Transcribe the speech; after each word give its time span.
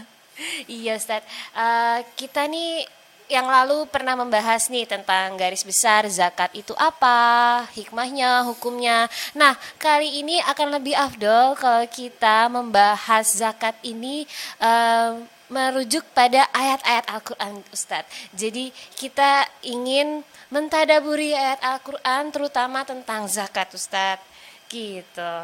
iya 0.80 0.96
Ustadz, 0.96 1.28
uh, 1.52 2.00
kita 2.16 2.48
nih 2.48 2.88
yang 3.32 3.48
lalu 3.48 3.88
pernah 3.88 4.12
membahas 4.12 4.68
nih 4.68 4.84
tentang 4.84 5.40
garis 5.40 5.64
besar 5.64 6.04
zakat 6.12 6.52
itu 6.52 6.76
apa, 6.76 7.64
hikmahnya, 7.72 8.44
hukumnya. 8.44 9.08
Nah, 9.32 9.56
kali 9.80 10.20
ini 10.20 10.36
akan 10.44 10.76
lebih 10.76 10.92
afdol 10.92 11.56
kalau 11.56 11.88
kita 11.88 12.52
membahas 12.52 13.24
zakat 13.32 13.72
ini 13.80 14.28
uh, 14.60 15.16
merujuk 15.48 16.04
pada 16.12 16.44
ayat-ayat 16.52 17.08
Al-Quran 17.08 17.64
Ustadz. 17.72 18.12
Jadi 18.36 18.68
kita 18.96 19.48
ingin 19.64 20.20
mentadaburi 20.52 21.32
ayat 21.32 21.60
Al-Quran 21.64 22.32
terutama 22.32 22.84
tentang 22.84 23.24
zakat 23.32 23.72
Ustadz. 23.72 24.24
Gitu. 24.68 25.34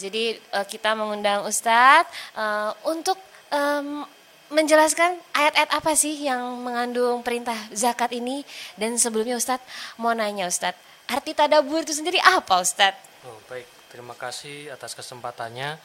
Jadi 0.00 0.40
uh, 0.56 0.64
kita 0.64 0.96
mengundang 0.96 1.44
Ustadz 1.44 2.08
uh, 2.32 2.72
untuk 2.88 3.20
um, 3.52 4.08
menjelaskan 4.50 5.14
ayat-ayat 5.32 5.70
apa 5.70 5.92
sih 5.94 6.26
yang 6.26 6.42
mengandung 6.62 7.22
perintah 7.22 7.56
zakat 7.70 8.10
ini 8.10 8.42
dan 8.74 8.98
sebelumnya 8.98 9.38
Ustadz 9.38 9.66
mau 10.02 10.10
nanya 10.10 10.50
Ustadz 10.50 10.78
arti 11.10 11.34
tadabur 11.34 11.82
itu 11.82 11.94
sendiri 11.94 12.18
apa 12.22 12.62
Ustadz? 12.62 13.26
Oh 13.26 13.38
baik 13.50 13.66
terima 13.90 14.14
kasih 14.14 14.70
atas 14.70 14.94
kesempatannya. 14.94 15.78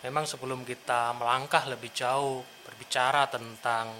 Memang 0.00 0.24
sebelum 0.24 0.64
kita 0.64 1.12
melangkah 1.12 1.68
lebih 1.68 1.92
jauh 1.92 2.40
berbicara 2.64 3.28
tentang 3.28 3.92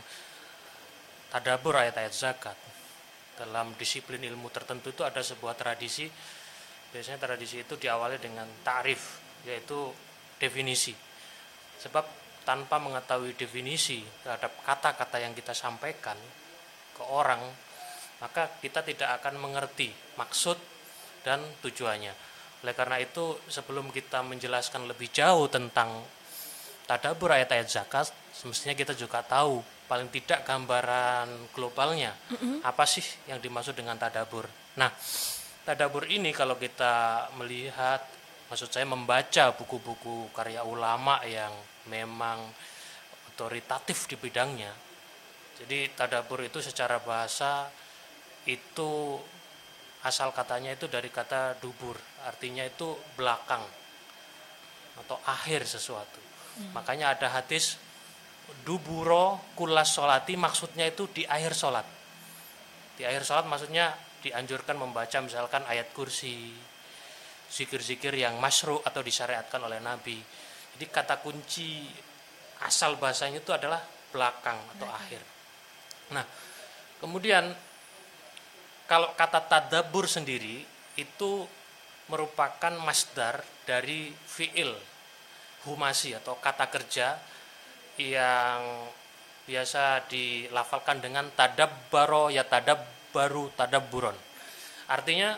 tadabur 1.28 1.76
ayat-ayat 1.76 2.14
zakat 2.14 2.56
dalam 3.36 3.72
disiplin 3.76 4.20
ilmu 4.20 4.48
tertentu 4.48 4.92
itu 4.92 5.02
ada 5.04 5.20
sebuah 5.20 5.54
tradisi 5.56 6.08
biasanya 6.90 7.22
tradisi 7.22 7.62
itu 7.62 7.78
diawali 7.78 8.18
dengan 8.18 8.44
tarif 8.66 9.22
yaitu 9.46 9.88
definisi 10.36 10.92
sebab 11.80 12.19
tanpa 12.42 12.80
mengetahui 12.80 13.36
definisi 13.36 14.00
terhadap 14.24 14.52
kata-kata 14.64 15.20
yang 15.20 15.32
kita 15.36 15.52
sampaikan 15.52 16.16
ke 16.96 17.02
orang, 17.08 17.40
maka 18.20 18.60
kita 18.60 18.84
tidak 18.84 19.20
akan 19.20 19.40
mengerti 19.40 19.92
maksud 20.16 20.56
dan 21.24 21.40
tujuannya. 21.64 22.12
Oleh 22.60 22.74
karena 22.76 23.00
itu, 23.00 23.40
sebelum 23.48 23.88
kita 23.88 24.20
menjelaskan 24.20 24.84
lebih 24.84 25.08
jauh 25.08 25.48
tentang 25.48 26.04
tadabur 26.84 27.32
ayat-ayat 27.32 27.68
zakat, 27.70 28.12
semestinya 28.36 28.76
kita 28.76 28.92
juga 28.92 29.24
tahu 29.24 29.64
paling 29.88 30.12
tidak 30.12 30.46
gambaran 30.46 31.50
globalnya 31.50 32.14
mm-hmm. 32.30 32.62
apa 32.62 32.84
sih 32.86 33.02
yang 33.26 33.42
dimaksud 33.42 33.74
dengan 33.74 33.98
tadabur. 33.98 34.46
Nah, 34.78 34.92
tadabur 35.66 36.06
ini 36.06 36.30
kalau 36.30 36.54
kita 36.60 37.26
melihat, 37.40 38.04
maksud 38.52 38.70
saya 38.70 38.86
membaca 38.86 39.56
buku-buku 39.56 40.30
karya 40.36 40.62
ulama 40.62 41.18
yang 41.26 41.50
memang 41.88 42.44
otoritatif 43.32 44.10
di 44.10 44.16
bidangnya. 44.20 44.72
Jadi 45.60 45.92
tadabur 45.96 46.44
itu 46.44 46.60
secara 46.60 47.00
bahasa 47.00 47.68
itu 48.48 49.20
asal 50.04 50.32
katanya 50.32 50.72
itu 50.72 50.88
dari 50.88 51.12
kata 51.12 51.60
dubur, 51.60 51.96
artinya 52.24 52.64
itu 52.64 52.96
belakang 53.16 53.60
atau 55.04 55.16
akhir 55.28 55.68
sesuatu. 55.68 56.20
Hmm. 56.60 56.76
Makanya 56.76 57.16
ada 57.16 57.28
hadis 57.32 57.76
duburo 58.64 59.52
kulas 59.56 59.92
solati 59.92 60.34
maksudnya 60.36 60.88
itu 60.88 61.08
di 61.12 61.28
akhir 61.28 61.52
sholat. 61.52 61.86
Di 62.96 63.04
akhir 63.04 63.24
sholat 63.24 63.46
maksudnya 63.48 63.92
dianjurkan 64.20 64.76
membaca 64.76 65.20
misalkan 65.20 65.64
ayat 65.64 65.92
kursi, 65.96 66.52
zikir-zikir 67.48 68.12
yang 68.16 68.36
masru 68.36 68.80
atau 68.80 69.00
disyariatkan 69.00 69.60
oleh 69.64 69.80
Nabi 69.80 70.20
jadi 70.80 70.96
kata 70.96 71.20
kunci 71.20 71.92
asal 72.64 72.96
bahasanya 72.96 73.44
itu 73.44 73.52
adalah 73.52 73.84
belakang 74.16 74.56
atau 74.56 74.88
akhir. 74.88 75.20
Nah, 76.16 76.24
kemudian 77.04 77.52
kalau 78.88 79.12
kata 79.12 79.44
tadabur 79.44 80.08
sendiri 80.08 80.64
itu 80.96 81.44
merupakan 82.08 82.72
masdar 82.80 83.44
dari 83.68 84.08
fiil 84.08 84.72
humasi 85.68 86.16
atau 86.16 86.40
kata 86.40 86.72
kerja 86.72 87.20
yang 88.00 88.88
biasa 89.44 90.08
dilafalkan 90.08 91.04
dengan 91.04 91.28
tadabbaro 91.36 92.32
ya 92.32 92.48
tadabbaru 92.48 93.52
tadabburon. 93.52 94.16
Artinya 94.88 95.36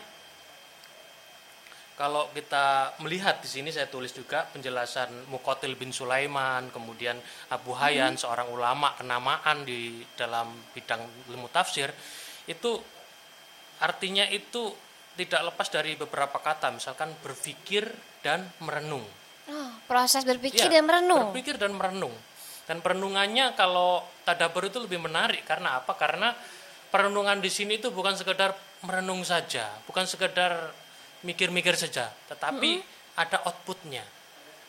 kalau 1.93 2.25
kita 2.33 2.97
melihat 3.05 3.37
di 3.37 3.49
sini 3.49 3.69
saya 3.69 3.85
tulis 3.85 4.09
juga 4.09 4.49
penjelasan 4.49 5.29
Mukotil 5.29 5.77
bin 5.77 5.93
Sulaiman, 5.93 6.73
kemudian 6.73 7.21
Abu 7.53 7.77
Hayyan, 7.77 8.17
hmm. 8.17 8.21
seorang 8.25 8.49
ulama 8.49 8.97
kenamaan 8.97 9.61
di 9.61 10.01
dalam 10.17 10.49
bidang 10.73 11.05
ilmu 11.29 11.53
tafsir, 11.53 11.93
itu 12.49 12.81
artinya 13.77 14.25
itu 14.25 14.73
tidak 15.13 15.53
lepas 15.53 15.69
dari 15.69 15.93
beberapa 15.93 16.41
kata, 16.41 16.73
misalkan 16.73 17.13
berpikir 17.21 17.85
dan 18.25 18.49
merenung. 18.65 19.05
Oh, 19.45 19.69
proses 19.85 20.25
berpikir 20.25 20.65
ya, 20.65 20.81
dan 20.81 20.89
merenung. 20.89 21.29
Berpikir 21.29 21.61
dan 21.61 21.77
merenung. 21.77 22.15
Dan 22.63 22.79
perenungannya 22.79 23.53
kalau 23.53 24.01
tadabur 24.23 24.65
itu 24.65 24.81
lebih 24.81 24.97
menarik 25.03 25.43
karena 25.45 25.83
apa? 25.83 25.93
Karena 25.99 26.33
perenungan 26.89 27.43
di 27.43 27.51
sini 27.51 27.77
itu 27.77 27.91
bukan 27.93 28.17
sekedar 28.17 28.55
merenung 28.87 29.21
saja, 29.21 29.69
bukan 29.85 30.07
sekedar 30.07 30.71
mikir-mikir 31.23 31.73
saja, 31.79 32.11
tetapi 32.29 32.79
mm 32.79 32.83
-hmm. 32.83 33.21
ada 33.23 33.37
outputnya. 33.47 34.03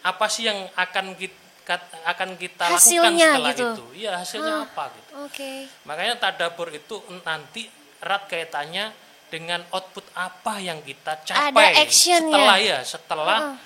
Apa 0.04 0.30
sih 0.30 0.46
yang 0.46 0.70
akan 0.74 1.18
kita 1.18 1.44
akan 2.04 2.36
kita 2.36 2.76
hasilnya 2.76 3.40
lakukan 3.40 3.40
setelah 3.40 3.52
gitu. 3.52 3.66
itu? 3.72 3.84
Iya, 4.04 4.12
hasilnya 4.20 4.54
ah, 4.54 4.64
apa 4.68 4.84
gitu. 4.92 5.10
Oke. 5.24 5.28
Okay. 5.32 5.58
Makanya 5.88 6.14
tadabur 6.20 6.68
itu 6.70 7.00
nanti 7.24 7.64
erat 8.04 8.28
kaitannya 8.28 8.92
dengan 9.32 9.64
output 9.72 10.04
apa 10.14 10.60
yang 10.60 10.84
kita 10.84 11.24
capai 11.24 11.72
ada 11.72 11.88
setelah 11.88 12.56
ya, 12.60 12.78
setelah 12.84 13.38
uh. 13.50 13.56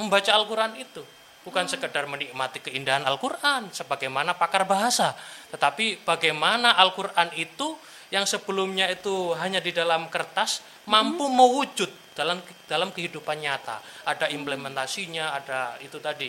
membaca 0.00 0.32
Al-Qur'an 0.32 0.74
itu. 0.80 1.04
Bukan 1.44 1.68
uh. 1.68 1.70
sekedar 1.70 2.08
menikmati 2.08 2.64
keindahan 2.64 3.04
Al-Qur'an 3.04 3.68
sebagaimana 3.68 4.32
pakar 4.34 4.64
bahasa, 4.64 5.12
tetapi 5.52 6.02
bagaimana 6.08 6.72
Al-Qur'an 6.80 7.36
itu 7.36 7.76
yang 8.08 8.24
sebelumnya 8.24 8.88
itu 8.88 9.32
hanya 9.36 9.60
di 9.60 9.72
dalam 9.72 10.08
kertas 10.08 10.64
mampu 10.88 11.28
hmm. 11.28 11.36
mewujud 11.36 11.90
dalam 12.12 12.38
dalam 12.68 12.92
kehidupan 12.92 13.40
nyata. 13.40 13.80
Ada 14.04 14.28
implementasinya, 14.30 15.32
ada 15.32 15.76
itu 15.80 15.96
tadi 15.96 16.28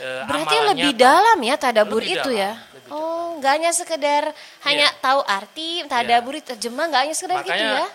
eh, 0.00 0.22
Berarti 0.24 0.56
lebih 0.72 0.92
apa. 0.92 1.00
dalam 1.00 1.38
ya 1.44 1.54
tadabur 1.60 2.00
Lebih 2.00 2.16
itu 2.16 2.30
dalam, 2.32 2.40
ya. 2.40 2.52
lebih 2.72 2.88
Oh, 2.90 3.36
nggak 3.36 3.52
hanya 3.60 3.70
sekedar 3.72 4.24
hanya 4.64 4.88
tahu 5.00 5.20
arti 5.24 5.84
tadabur 5.86 6.34
itu 6.36 6.46
terjemah 6.56 6.84
nggak 6.88 7.02
hanya 7.04 7.14
sekedar 7.16 7.36
gitu 7.44 7.52
Makanya 7.52 7.84
ya. 7.84 7.88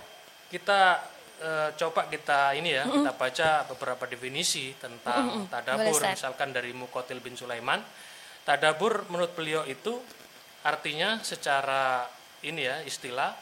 kita 0.53 0.81
eh, 1.41 1.69
coba 1.75 2.01
kita 2.07 2.39
ini 2.55 2.69
ya, 2.77 2.83
kita 2.85 3.11
baca 3.17 3.49
beberapa 3.67 4.03
definisi 4.05 4.71
tentang 4.77 5.49
tadabur 5.49 5.97
Boleh, 5.97 6.13
misalkan 6.13 6.49
dari 6.53 6.71
Mukotil 6.71 7.19
bin 7.19 7.33
Sulaiman. 7.33 7.81
Tadabur 8.45 9.09
menurut 9.09 9.33
beliau 9.33 9.65
itu 9.65 9.97
artinya 10.61 11.17
secara 11.25 12.05
ini 12.45 12.61
ya, 12.69 12.85
istilah 12.85 13.33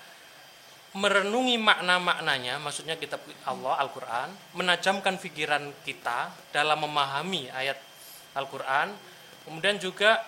merenungi 0.94 1.58
makna-maknanya, 1.58 2.62
maksudnya 2.62 2.94
kitab 3.02 3.26
Allah 3.50 3.82
Al-Qur'an, 3.82 4.30
menajamkan 4.54 5.18
pikiran 5.18 5.74
kita 5.82 6.30
dalam 6.54 6.86
memahami 6.86 7.50
ayat 7.50 7.82
Al-Qur'an, 8.38 8.94
kemudian 9.46 9.82
juga 9.82 10.22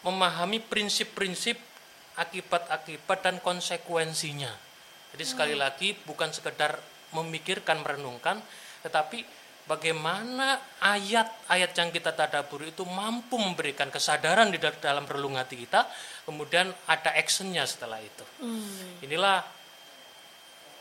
memahami 0.00 0.64
prinsip-prinsip 0.64 1.60
akibat-akibat 2.16 3.18
dan 3.20 3.36
konsekuensinya. 3.44 4.52
Jadi 5.12 5.24
sekali 5.28 5.52
lagi 5.52 5.92
bukan 5.92 6.32
sekedar 6.32 6.80
memikirkan 7.12 7.84
merenungkan, 7.84 8.40
tetapi 8.80 9.39
bagaimana 9.70 10.58
ayat-ayat 10.82 11.70
yang 11.78 11.94
kita 11.94 12.10
tadaburi 12.10 12.74
itu 12.74 12.82
mampu 12.82 13.38
memberikan 13.38 13.86
kesadaran 13.86 14.50
di 14.50 14.58
dal- 14.58 14.82
dalam 14.82 15.06
relung 15.06 15.38
hati 15.38 15.54
kita, 15.54 15.86
kemudian 16.26 16.74
ada 16.90 17.14
actionnya 17.14 17.62
setelah 17.62 18.02
itu. 18.02 18.26
Inilah 19.06 19.46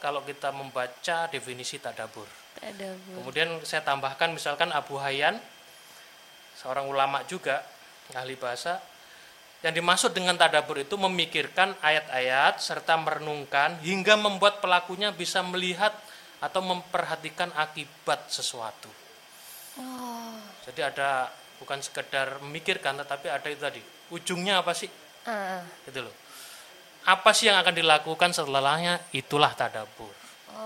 kalau 0.01 0.25
kita 0.25 0.50
membaca 0.50 1.30
definisi 1.30 1.77
tadabur. 1.77 2.25
Tadabur. 2.57 3.21
Kemudian 3.21 3.62
saya 3.62 3.86
tambahkan 3.86 4.33
misalkan 4.33 4.74
Abu 4.74 4.97
Hayyan, 4.97 5.38
seorang 6.57 6.89
ulama 6.89 7.21
juga, 7.30 7.62
ahli 8.18 8.33
bahasa, 8.33 8.81
yang 9.62 9.75
dimaksud 9.75 10.15
dengan 10.15 10.33
tadabur 10.39 10.81
itu 10.81 10.95
memikirkan 10.95 11.75
ayat-ayat 11.83 12.63
serta 12.63 12.95
merenungkan 12.95 13.77
hingga 13.83 14.15
membuat 14.15 14.63
pelakunya 14.63 15.12
bisa 15.12 15.44
melihat 15.44 15.92
atau 16.39 16.62
memperhatikan 16.62 17.51
akibat 17.53 18.27
sesuatu. 18.27 18.88
Oh, 19.77 20.36
Jadi 20.65 20.81
ada 20.81 21.31
bukan 21.57 21.80
sekedar 21.80 22.39
memikirkan 22.41 22.95
tetapi 22.97 23.27
ada 23.27 23.47
itu 23.47 23.59
tadi. 23.59 23.81
Ujungnya 24.09 24.59
apa 24.59 24.71
sih? 24.74 24.89
ah. 25.25 25.62
Gitu 25.86 26.00
loh. 26.01 26.15
Apa 27.06 27.31
sih 27.31 27.47
yang 27.47 27.57
akan 27.57 27.74
dilakukan 27.74 28.31
setelahnya? 28.31 29.00
Itulah 29.12 29.56
tadabur. 29.56 30.12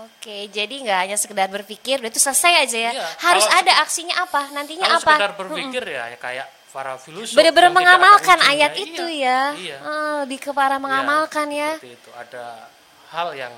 Oke, 0.02 0.50
jadi 0.50 0.74
nggak 0.82 0.98
hanya 1.06 1.16
sekedar 1.16 1.46
berpikir, 1.46 2.02
itu 2.02 2.18
selesai 2.18 2.66
aja 2.66 2.78
ya. 2.90 2.92
Iya, 2.92 3.06
Harus 3.22 3.46
kalau- 3.46 3.58
ada 3.62 3.72
aksinya 3.78 4.14
apa? 4.18 4.42
Nantinya 4.50 4.86
Kalau 4.90 4.98
apa? 4.98 5.10
sekedar 5.14 5.32
berpikir 5.38 5.82
ya 5.86 6.04
kayak 6.18 6.46
para 6.74 6.98
filosof 6.98 7.38
Benar-benar 7.38 7.70
mengamalkan 7.70 8.38
ayat 8.42 8.74
Iya, 8.74 8.82
itu 8.82 9.04
ya. 9.06 9.40
Iya. 9.54 9.78
Ah, 9.78 10.14
lebih 10.26 10.42
ke 10.42 10.50
para 10.50 10.82
mengamalkan 10.82 11.46
ya. 11.54 11.78
Seperti 11.78 11.94
itu 11.94 12.10
ada 12.10 12.66
hal 13.14 13.28
yang 13.38 13.54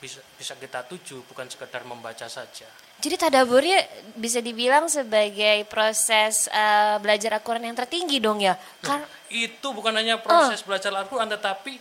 bisa 0.00 0.18
bisa 0.34 0.56
kita 0.56 0.80
tuju 0.82 1.22
bukan 1.24 1.44
sekedar 1.46 1.84
membaca 1.84 2.24
saja. 2.24 2.64
Jadi 3.00 3.16
tadaburnya 3.16 3.80
bisa 4.12 4.40
dibilang 4.40 4.84
sebagai 4.86 5.64
proses 5.64 6.48
eh, 6.48 6.96
belajar 6.98 7.36
Al-Quran 7.36 7.64
yang 7.64 7.76
tertinggi 7.76 8.16
dong 8.18 8.40
ya. 8.40 8.56
Kar- 8.80 9.08
Itu 9.28 9.70
bukan 9.70 9.94
hanya 9.94 10.18
proses 10.18 10.60
belajar 10.60 10.90
Al-Qur'an 10.90 11.28
tetapi 11.28 11.76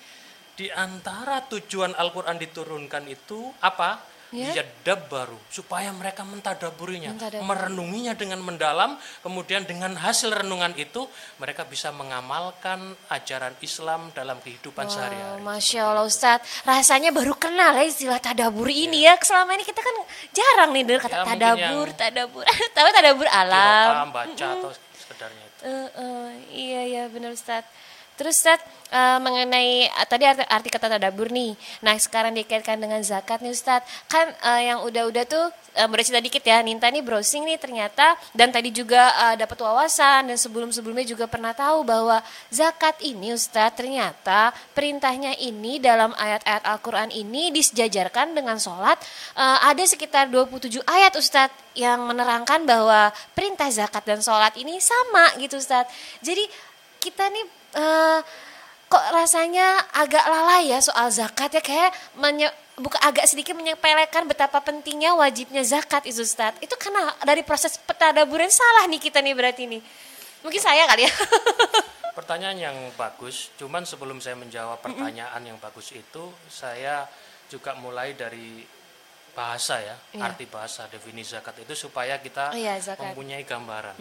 di 0.54 0.68
antara 0.70 1.40
tujuan 1.42 1.96
Al-Qur'an 1.96 2.36
diturunkan 2.36 3.08
itu 3.08 3.52
apa? 3.60 4.00
Ya. 4.30 4.62
baru 5.10 5.38
supaya 5.50 5.90
mereka 5.90 6.22
mentadaburinya, 6.22 7.18
Mentadabur. 7.18 7.46
merenunginya 7.50 8.14
dengan 8.14 8.38
mendalam, 8.46 8.94
kemudian 9.26 9.66
dengan 9.66 9.98
hasil 9.98 10.30
renungan 10.30 10.78
itu 10.78 11.10
mereka 11.42 11.66
bisa 11.66 11.90
mengamalkan 11.90 12.94
ajaran 13.10 13.58
Islam 13.66 14.14
dalam 14.14 14.38
kehidupan 14.46 14.86
Wow, 14.86 14.94
sehari-hari. 14.94 15.42
Masya 15.42 15.82
Allah 15.82 16.06
Ustadz, 16.06 16.46
rasanya 16.62 17.10
baru 17.10 17.34
kenal 17.34 17.74
ya 17.74 17.86
istilah 17.90 18.22
tadabur 18.22 18.70
ini 18.70 19.10
ya. 19.10 19.18
Selama 19.18 19.58
ini 19.58 19.66
kita 19.66 19.82
kan 19.82 19.96
jarang 20.30 20.70
nih 20.78 20.84
dengar 20.86 21.02
kata 21.10 21.18
Ya, 21.18 21.26
tadabur, 21.26 21.88
tadabur. 21.98 22.44
Tahu 22.78 22.88
tadabur 22.94 23.28
alam. 23.28 24.14
Baca 24.14 24.46
atau 24.46 24.70
sekedarnya 24.94 25.44
itu. 25.44 25.60
Eh, 25.66 25.90
eh, 25.90 26.30
iya 26.54 26.82
iya 26.86 27.04
benar 27.10 27.34
Ustadz. 27.34 27.89
Terus 28.20 28.36
Ustadz 28.44 28.68
eh, 28.92 29.20
mengenai 29.24 29.88
eh, 29.88 30.08
tadi 30.12 30.28
arti, 30.28 30.44
arti 30.44 30.68
kata 30.68 30.92
tadabur 30.92 31.32
nih. 31.32 31.56
Nah 31.80 31.96
sekarang 31.96 32.36
dikaitkan 32.36 32.76
dengan 32.76 33.00
zakat 33.00 33.40
nih 33.40 33.56
Ustadz. 33.56 33.88
Kan 34.12 34.28
eh, 34.44 34.68
yang 34.68 34.84
udah-udah 34.84 35.24
tuh 35.24 35.48
eh, 35.80 35.88
boleh 35.88 36.04
cerita 36.04 36.20
dikit 36.20 36.44
ya. 36.44 36.60
Ninta 36.60 36.92
nih 36.92 37.00
browsing 37.00 37.48
nih 37.48 37.56
ternyata 37.56 38.20
dan 38.36 38.52
tadi 38.52 38.76
juga 38.76 39.08
eh, 39.24 39.36
dapat 39.40 39.56
wawasan 39.56 40.28
dan 40.28 40.36
sebelum-sebelumnya 40.36 41.08
juga 41.08 41.32
pernah 41.32 41.56
tahu 41.56 41.88
bahwa 41.88 42.20
zakat 42.52 43.00
ini 43.08 43.32
Ustadz 43.32 43.80
ternyata 43.80 44.52
perintahnya 44.76 45.40
ini 45.40 45.80
dalam 45.80 46.12
ayat-ayat 46.20 46.68
Al-Quran 46.68 47.16
ini 47.16 47.56
disejajarkan 47.56 48.36
dengan 48.36 48.60
sholat. 48.60 49.00
Eh, 49.40 49.58
ada 49.64 49.84
sekitar 49.88 50.28
27 50.28 50.84
ayat 50.84 51.16
Ustadz 51.16 51.56
yang 51.80 52.04
menerangkan 52.04 52.68
bahwa 52.68 53.16
perintah 53.32 53.72
zakat 53.72 54.04
dan 54.04 54.20
sholat 54.20 54.60
ini 54.60 54.84
sama 54.84 55.40
gitu 55.40 55.56
Ustadz. 55.56 56.20
Jadi 56.20 56.44
kita 57.00 57.32
nih 57.32 57.59
eh, 57.72 58.20
kok 58.86 59.06
rasanya 59.12 59.68
agak 59.94 60.24
lalai 60.24 60.70
ya 60.70 60.80
soal 60.80 61.10
zakat 61.10 61.54
ya 61.54 61.62
kayak 61.62 61.92
menye, 62.16 62.50
buka 62.76 62.98
agak 63.00 63.28
sedikit 63.28 63.54
menyepelekan 63.54 64.26
betapa 64.26 64.58
pentingnya 64.60 65.14
wajibnya 65.14 65.62
zakat 65.62 66.06
itu 66.06 66.22
Ustadz. 66.22 66.58
Itu 66.60 66.74
karena 66.74 67.14
dari 67.22 67.44
proses 67.44 67.78
petadaburan 67.78 68.50
salah 68.50 68.88
nih 68.88 68.98
kita 68.98 69.20
nih 69.20 69.36
berarti 69.36 69.68
nih. 69.68 69.82
Mungkin 70.42 70.58
saya 70.58 70.88
kali 70.88 71.06
ya. 71.06 71.14
Pertanyaan 72.18 72.58
yang 72.58 72.78
bagus, 72.96 73.52
cuman 73.56 73.88
sebelum 73.88 74.20
saya 74.20 74.36
menjawab 74.36 74.80
pertanyaan 74.80 75.40
yang 75.40 75.56
bagus 75.56 75.92
itu, 75.92 76.28
saya 76.52 77.08
juga 77.48 77.76
mulai 77.76 78.12
dari 78.12 78.60
bahasa 79.32 79.80
ya, 79.80 79.96
Iya. 80.12 80.28
arti 80.28 80.44
bahasa, 80.44 80.84
definisi 80.88 81.32
zakat 81.32 81.64
itu 81.64 81.72
supaya 81.78 82.20
kita 82.20 82.52
Oh 82.52 82.60
iya, 82.60 82.76
zakat. 82.76 83.16
mempunyai 83.16 83.48
gambaran. 83.48 83.96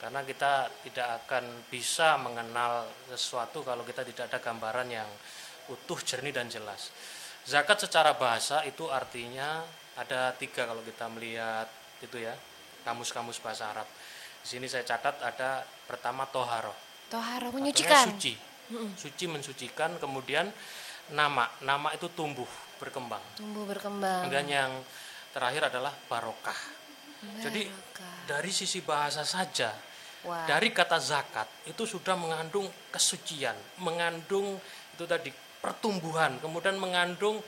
Karena 0.00 0.24
kita 0.24 0.72
tidak 0.80 1.24
akan 1.24 1.68
bisa 1.68 2.16
mengenal 2.16 2.88
sesuatu 3.12 3.60
kalau 3.60 3.84
kita 3.84 4.00
tidak 4.02 4.32
ada 4.32 4.40
gambaran 4.40 4.88
yang 4.88 5.08
utuh, 5.68 6.00
jernih 6.00 6.32
dan 6.32 6.48
jelas. 6.48 6.88
Zakat 7.44 7.84
secara 7.84 8.16
bahasa 8.16 8.64
itu 8.64 8.88
artinya 8.88 9.60
ada 10.00 10.32
tiga 10.40 10.64
kalau 10.64 10.80
kita 10.80 11.04
melihat 11.12 11.68
itu 12.00 12.16
ya, 12.16 12.32
kamus-kamus 12.88 13.36
bahasa 13.44 13.68
Arab. 13.76 13.88
Di 14.40 14.56
sini 14.56 14.64
saya 14.72 14.88
catat 14.88 15.20
ada 15.20 15.68
pertama 15.84 16.24
toharoh. 16.24 16.76
Tohara 17.12 17.52
Artinya 17.52 17.60
menyucikan. 17.60 18.06
suci 18.16 18.34
suci 18.94 19.24
mensucikan 19.26 19.98
kemudian 19.98 20.46
nama 21.10 21.50
nama 21.66 21.90
itu 21.90 22.06
tumbuh 22.14 22.46
berkembang 22.78 23.22
Tumbuh 23.34 23.66
berkembang. 23.66 24.26
kemudian 24.26 24.46
yang 24.46 24.70
terakhir 25.34 25.74
adalah 25.74 25.90
barokah 26.06 26.56
jadi 27.42 27.66
dari 28.24 28.48
sisi 28.54 28.80
bahasa 28.80 29.26
saja 29.26 29.74
Wah. 30.20 30.44
dari 30.44 30.68
kata 30.68 31.00
zakat 31.00 31.48
itu 31.64 31.88
sudah 31.88 32.12
mengandung 32.12 32.68
kesucian 32.92 33.56
mengandung 33.80 34.60
itu 34.92 35.04
tadi 35.08 35.32
pertumbuhan 35.60 36.36
kemudian 36.44 36.76
mengandung 36.76 37.40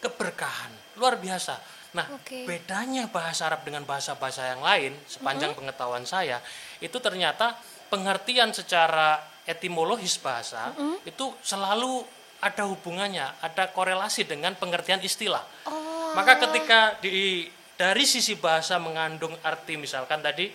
keberkahan 0.00 0.72
luar 0.96 1.20
biasa 1.20 1.60
nah 1.92 2.04
Oke. 2.16 2.44
bedanya 2.44 3.08
bahasa 3.08 3.48
Arab 3.48 3.64
dengan 3.64 3.84
bahasa-bahasa 3.84 4.56
yang 4.56 4.60
lain 4.60 4.92
sepanjang 5.08 5.56
pengetahuan 5.56 6.04
saya 6.04 6.40
itu 6.84 6.96
ternyata 7.00 7.56
pengertian 7.88 8.52
secara 8.52 9.20
etimologis 9.48 10.20
bahasa 10.20 10.76
itu 11.08 11.32
selalu 11.40 12.04
ada 12.44 12.68
hubungannya 12.68 13.40
ada 13.40 13.72
korelasi 13.72 14.28
dengan 14.28 14.54
pengertian 14.56 15.00
istilah 15.00 15.42
Oh. 15.68 16.16
maka 16.16 16.40
ketika 16.40 16.96
di 17.04 17.44
dari 17.76 18.04
sisi 18.08 18.36
bahasa 18.40 18.80
mengandung 18.80 19.36
arti 19.44 19.76
misalkan 19.76 20.24
tadi 20.24 20.48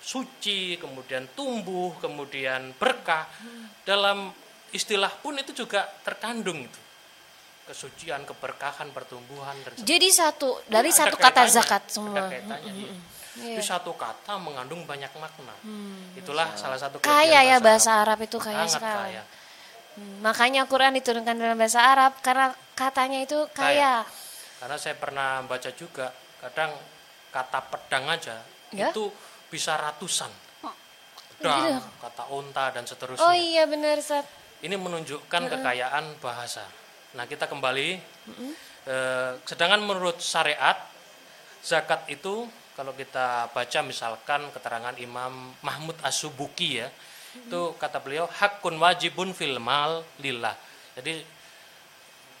suci, 0.00 0.76
kemudian 0.76 1.28
tumbuh, 1.32 1.92
kemudian 2.00 2.72
berkah. 2.74 3.28
Dalam 3.84 4.32
istilah 4.70 5.12
pun 5.20 5.36
itu 5.36 5.52
juga 5.54 5.84
terkandung 6.02 6.64
itu. 6.64 6.80
Kesucian, 7.64 8.26
keberkahan, 8.26 8.90
pertumbuhan 8.90 9.54
dan 9.62 9.70
sebagainya. 9.78 9.86
Jadi 9.86 10.08
satu 10.10 10.48
dari 10.66 10.90
Ada 10.90 10.98
satu 11.06 11.16
kata 11.16 11.28
kaitannya, 11.30 11.54
zakat 11.54 11.82
ada 11.86 11.92
semua. 11.92 12.22
kaitannya, 12.26 12.72
iya. 12.74 12.92
Iya. 13.38 13.56
Itu 13.56 13.62
satu 13.62 13.94
kata 13.94 14.42
mengandung 14.42 14.82
banyak 14.82 15.12
makna. 15.14 15.54
Itulah 16.18 16.50
salah 16.58 16.74
satu 16.74 16.98
Kaya 16.98 17.46
ya 17.46 17.62
bahasa 17.62 18.02
Arab 18.02 18.18
itu 18.20 18.42
kaya 18.42 18.66
Sangat 18.66 18.74
sekali. 18.74 19.14
kaya. 19.14 19.22
Hmm, 19.94 20.18
Makanya 20.18 20.66
Quran 20.66 20.98
diturunkan 20.98 21.38
dalam 21.38 21.54
bahasa 21.54 21.78
Arab 21.84 22.18
karena 22.20 22.50
katanya 22.74 23.22
itu 23.22 23.38
kaya. 23.54 24.02
Karena 24.58 24.76
saya 24.76 24.98
pernah 24.98 25.46
baca 25.46 25.70
juga, 25.70 26.10
kadang 26.42 26.74
kata 27.30 27.60
pedang 27.70 28.04
aja 28.10 28.42
Ya? 28.70 28.90
itu 28.90 29.06
bisa 29.50 29.74
ratusan. 29.76 30.30
Gitu. 30.30 31.48
Pedang, 31.48 31.82
kata 31.98 32.24
onta 32.30 32.70
dan 32.70 32.84
seterusnya. 32.86 33.26
Oh 33.26 33.34
iya 33.34 33.64
benar 33.66 33.96
Ustaz. 33.98 34.24
Ini 34.60 34.76
menunjukkan 34.76 35.42
kekayaan 35.50 36.20
bahasa. 36.20 36.64
Nah 37.16 37.24
kita 37.26 37.48
kembali. 37.50 37.88
Eh, 38.80 39.32
sedangkan 39.44 39.84
menurut 39.84 40.20
syariat 40.24 40.76
zakat 41.60 42.08
itu 42.08 42.48
kalau 42.72 42.96
kita 42.96 43.52
baca 43.52 43.80
misalkan 43.84 44.48
keterangan 44.56 44.96
Imam 44.96 45.52
Mahmud 45.60 45.96
As-Subuki 46.00 46.80
ya, 46.80 46.88
itu 47.36 47.76
kata 47.76 48.00
beliau 48.00 48.24
hakun 48.24 48.80
wajibun 48.80 49.36
fil 49.36 49.60
mal 49.60 50.00
lillah. 50.24 50.56
Jadi 50.96 51.20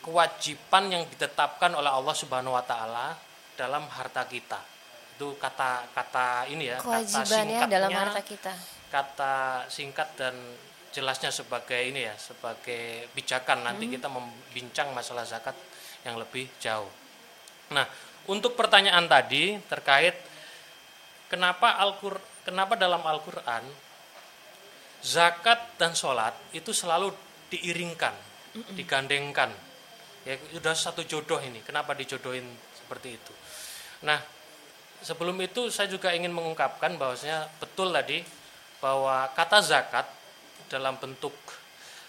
kewajiban 0.00 0.88
yang 0.88 1.04
ditetapkan 1.12 1.76
oleh 1.76 1.92
Allah 1.92 2.16
Subhanahu 2.16 2.56
wa 2.56 2.64
taala 2.64 3.16
dalam 3.56 3.84
harta 3.92 4.24
kita. 4.24 4.60
Itu 5.20 5.36
kata-kata 5.36 6.48
ini 6.48 6.72
ya, 6.72 6.80
kata 6.80 7.04
Kewajibannya 7.04 7.60
singkatnya, 7.60 7.68
dalam 7.68 7.90
harta 7.92 8.22
kita. 8.24 8.52
kata 8.88 9.36
singkat 9.68 10.08
dan 10.16 10.32
jelasnya 10.96 11.28
sebagai 11.28 11.76
ini 11.76 12.08
ya, 12.08 12.16
sebagai 12.16 13.04
bijakan 13.12 13.68
nanti 13.68 13.84
Hmm. 13.84 14.00
kita 14.00 14.08
membincang 14.08 14.96
masalah 14.96 15.28
zakat 15.28 15.52
yang 16.08 16.16
lebih 16.16 16.48
jauh. 16.56 16.88
Nah, 17.76 17.84
untuk 18.32 18.56
pertanyaan 18.56 19.04
tadi 19.12 19.60
terkait 19.68 20.16
kenapa 21.28 21.76
Al-Qur 21.76 22.16
kenapa 22.48 22.80
dalam 22.80 23.04
Al-Qur'an 23.04 23.68
zakat 25.04 25.76
dan 25.76 25.92
sholat 25.92 26.32
itu 26.56 26.72
selalu 26.72 27.12
diiringkan, 27.52 28.16
digandengkan. 28.72 29.52
Ya 30.24 30.40
sudah 30.48 30.72
satu 30.72 31.04
jodoh 31.04 31.44
ini. 31.44 31.60
Kenapa 31.60 31.92
dijodohin 31.92 32.48
seperti 32.72 33.20
itu? 33.20 33.32
Nah, 34.08 34.39
sebelum 35.00 35.36
itu 35.38 35.68
saya 35.68 35.86
juga 35.86 36.10
ingin 36.10 36.30
mengungkapkan 36.30 36.94
bahwasanya 36.94 37.48
betul 37.56 37.90
tadi 37.90 38.20
bahwa 38.78 39.28
kata 39.30 39.58
zakat 39.60 40.06
dalam 40.66 40.96
bentuk 40.96 41.32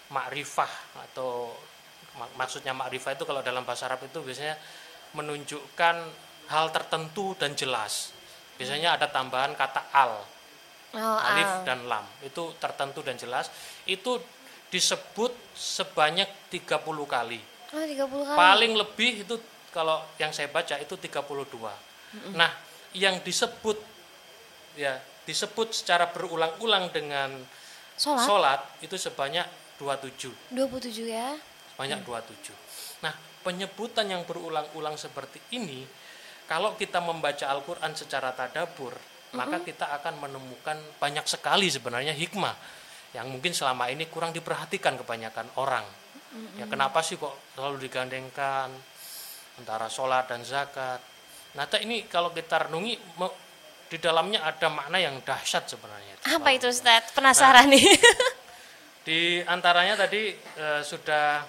makrifah 0.08 0.68
atau 1.02 1.52
mak- 2.14 2.34
maksudnya 2.36 2.72
makrifah 2.72 3.12
itu 3.12 3.24
kalau 3.24 3.40
dalam 3.40 3.62
bahasa 3.62 3.86
Arab 3.86 4.02
itu 4.02 4.18
biasanya 4.18 4.56
menunjukkan 5.12 5.96
hal 6.46 6.66
tertentu 6.70 7.32
dan 7.34 7.52
jelas. 7.52 8.12
Biasanya 8.54 8.96
ada 8.96 9.08
tambahan 9.08 9.52
kata 9.52 9.88
al 9.90 10.14
Oh, 10.92 11.16
alif 11.16 11.48
al. 11.48 11.64
dan 11.64 11.88
lam 11.88 12.04
itu 12.20 12.52
tertentu 12.60 13.00
dan 13.00 13.16
jelas 13.16 13.48
itu 13.88 14.20
disebut 14.68 15.32
sebanyak 15.56 16.28
30 16.52 16.68
kali 17.08 17.40
Oh, 17.72 17.80
30 17.80 17.96
kali. 18.28 18.36
paling 18.36 18.72
lebih 18.76 19.24
itu 19.24 19.40
kalau 19.72 20.04
yang 20.20 20.36
saya 20.36 20.52
baca 20.52 20.76
itu 20.76 20.92
32 20.92 21.72
nah 22.36 22.52
yang 22.96 23.20
disebut 23.24 23.78
ya 24.76 25.00
disebut 25.22 25.70
secara 25.76 26.10
berulang-ulang 26.10 26.90
dengan 26.90 27.30
Sholat? 27.96 28.24
sholat 28.26 28.60
itu 28.82 28.96
sebanyak 28.96 29.44
27 29.78 30.56
27 30.56 31.06
ya. 31.06 31.36
sebanyak 31.76 32.00
27 32.02 33.04
nah 33.04 33.14
penyebutan 33.44 34.08
yang 34.08 34.22
berulang-ulang 34.24 34.96
seperti 34.96 35.38
ini 35.54 35.84
kalau 36.48 36.74
kita 36.74 36.98
membaca 37.00 37.48
Al-Quran 37.48 37.92
secara 37.94 38.34
tadabur 38.34 38.96
maka 39.32 39.64
kita 39.64 39.88
akan 40.00 40.28
menemukan 40.28 40.76
banyak 41.00 41.24
sekali 41.24 41.72
sebenarnya 41.72 42.12
hikmah 42.12 42.52
yang 43.16 43.28
mungkin 43.28 43.52
selama 43.52 43.88
ini 43.92 44.08
kurang 44.08 44.32
diperhatikan 44.32 44.96
kebanyakan 45.00 45.48
orang. 45.60 45.84
Ya 46.56 46.64
kenapa 46.64 47.04
sih 47.04 47.20
kok 47.20 47.36
selalu 47.56 47.88
digandengkan 47.88 48.72
antara 49.60 49.92
sholat 49.92 50.32
dan 50.32 50.40
zakat 50.48 51.00
nah 51.52 51.68
tak 51.68 51.84
ini 51.84 52.08
kalau 52.08 52.32
kita 52.32 52.68
renungi 52.68 52.96
di 53.92 53.98
dalamnya 54.00 54.40
ada 54.48 54.72
makna 54.72 54.96
yang 54.96 55.20
dahsyat 55.20 55.68
sebenarnya 55.68 56.16
Apa 56.32 56.54
itu 56.56 56.70
Ustaz? 56.72 57.12
Penasaran 57.12 57.68
nih. 57.68 57.84
di 59.06 59.42
antaranya 59.42 59.98
tadi 60.06 60.32
eh, 60.32 60.80
sudah 60.80 61.44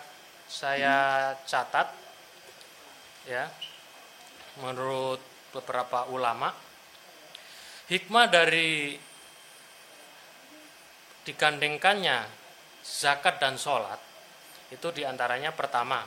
saya 0.50 1.31
catat 1.45 1.93
ya 3.29 3.48
menurut 4.60 5.22
beberapa 5.53 6.10
ulama 6.10 6.50
hikmah 7.88 8.25
dari 8.27 8.98
digandengkannya 11.24 12.25
zakat 12.83 13.39
dan 13.39 13.55
sholat 13.55 14.01
itu 14.74 14.89
di 14.91 15.07
antaranya 15.07 15.55
pertama 15.55 16.03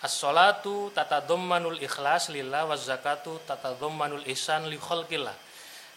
as-sholatu 0.00 0.92
tatadhammanul 0.96 1.76
ikhlas 1.80 2.32
lillah 2.32 2.64
wa 2.64 2.76
zakatu 2.76 3.40
tatadhammanul 3.44 4.24
ihsan 4.32 4.68
li 4.68 4.80
khalqillah 4.80 5.34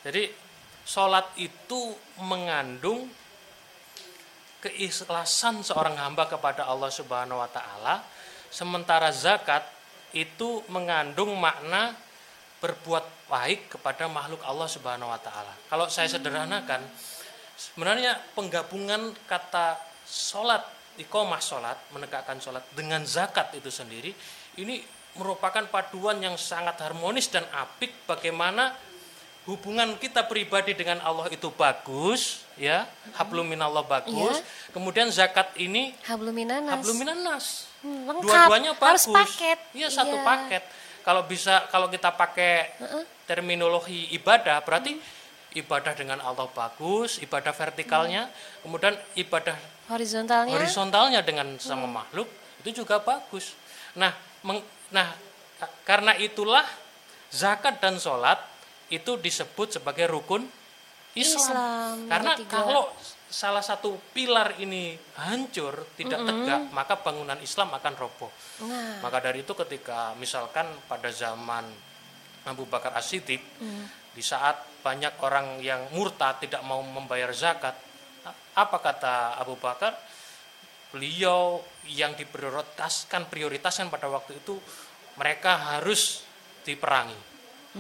jadi 0.04 0.28
sholat 0.84 1.32
itu 1.40 1.96
mengandung 2.20 3.08
keikhlasan 4.60 5.64
seorang 5.64 5.96
hamba 6.00 6.28
kepada 6.28 6.68
Allah 6.68 6.92
Subhanahu 6.92 7.40
wa 7.40 7.48
taala 7.48 8.04
sementara 8.52 9.12
zakat 9.12 9.64
itu 10.14 10.62
mengandung 10.70 11.34
makna 11.40 11.98
berbuat 12.62 13.28
baik 13.28 13.76
kepada 13.76 14.08
makhluk 14.08 14.40
Allah 14.46 14.70
Subhanahu 14.72 15.12
wa 15.12 15.20
taala. 15.20 15.52
Kalau 15.68 15.92
saya 15.92 16.08
sederhanakan 16.08 16.80
sebenarnya 17.60 18.16
penggabungan 18.38 19.12
kata 19.28 19.76
sholat 20.08 20.64
iqomah 20.96 21.40
sholat 21.40 21.78
menegakkan 21.90 22.38
sholat 22.38 22.62
dengan 22.72 23.02
zakat 23.04 23.54
itu 23.54 23.68
sendiri 23.68 24.14
ini 24.56 24.82
merupakan 25.14 25.62
paduan 25.66 26.18
yang 26.18 26.36
sangat 26.36 26.78
harmonis 26.80 27.28
dan 27.28 27.46
apik 27.52 27.94
bagaimana 28.04 28.74
hubungan 29.44 29.94
kita 29.98 30.24
pribadi 30.24 30.72
dengan 30.72 30.98
Allah 31.00 31.28
itu 31.28 31.52
bagus 31.52 32.48
ya. 32.56 32.88
Hablum 33.14 33.44
minallah 33.46 33.84
bagus. 33.84 34.40
Kemudian 34.72 35.12
zakat 35.12 35.52
ini 35.56 35.92
Hablum 36.04 36.32
minanas. 36.34 36.72
hablum 36.72 36.96
minannas 36.96 37.46
Hmm, 37.84 38.08
dua-duanya 38.24 38.72
bagus. 38.74 39.04
Harus 39.04 39.06
paket. 39.12 39.60
iya 39.76 39.92
satu 39.92 40.16
Iya. 40.16 40.24
paket. 40.24 40.64
Kalau 41.04 41.28
bisa 41.28 41.68
kalau 41.68 41.92
kita 41.92 42.10
pakai 42.10 42.72
terminologi 43.24 44.08
ibadah 44.12 44.64
berarti 44.64 44.96
ibadah 45.54 45.94
dengan 45.94 46.20
Allah 46.20 46.46
bagus 46.48 47.18
ibadah 47.18 47.52
vertikalnya 47.52 48.30
kemudian 48.60 48.94
ibadah 49.16 49.56
Horizontalnya. 49.86 50.52
horizontalnya 50.52 51.22
dengan 51.22 51.56
sama 51.58 51.86
makhluk 51.86 52.26
itu 52.64 52.82
juga 52.82 52.98
bagus. 52.98 53.52
Nah, 53.94 54.16
meng- 54.42 54.64
nah 54.90 55.12
ka- 55.58 55.74
karena 55.84 56.16
itulah 56.16 56.64
zakat 57.28 57.78
dan 57.78 58.00
sholat 58.00 58.40
itu 58.88 59.16
disebut 59.16 59.76
sebagai 59.76 60.08
rukun 60.08 60.48
Islam. 61.14 61.44
Islam, 61.44 61.96
Karena 62.08 62.32
tiga. 62.34 62.64
kalau 62.64 62.88
salah 63.28 63.60
satu 63.60 64.00
pilar 64.14 64.56
ini 64.58 64.96
hancur, 65.16 65.86
tidak 65.94 66.24
tegak, 66.24 66.62
maka 66.72 66.96
bangunan 66.98 67.38
Islam 67.38 67.70
akan 67.70 67.94
roboh. 67.94 68.32
Nah, 68.64 69.02
Maka 69.02 69.20
dari 69.20 69.42
itu 69.42 69.52
ketika 69.54 70.16
misalkan 70.16 70.66
pada 70.86 71.10
zaman 71.10 71.68
Abu 72.46 72.64
Bakar 72.64 72.94
As-Siddiq 72.94 73.44
di 74.14 74.22
saat 74.22 74.82
banyak 74.86 75.18
orang 75.22 75.58
yang 75.60 75.90
murtad 75.94 76.38
tidak 76.42 76.62
mau 76.62 76.80
membayar 76.86 77.34
zakat, 77.34 77.74
apa 78.54 78.78
kata 78.78 79.42
Abu 79.42 79.58
Bakar? 79.58 79.98
Beliau 80.94 81.58
yang 81.90 82.14
diprioritaskan 82.14 83.26
prioritaskan 83.26 83.90
pada 83.90 84.06
waktu 84.06 84.38
itu 84.38 84.62
mereka 85.18 85.78
harus 85.78 86.22
diperangi. 86.62 87.18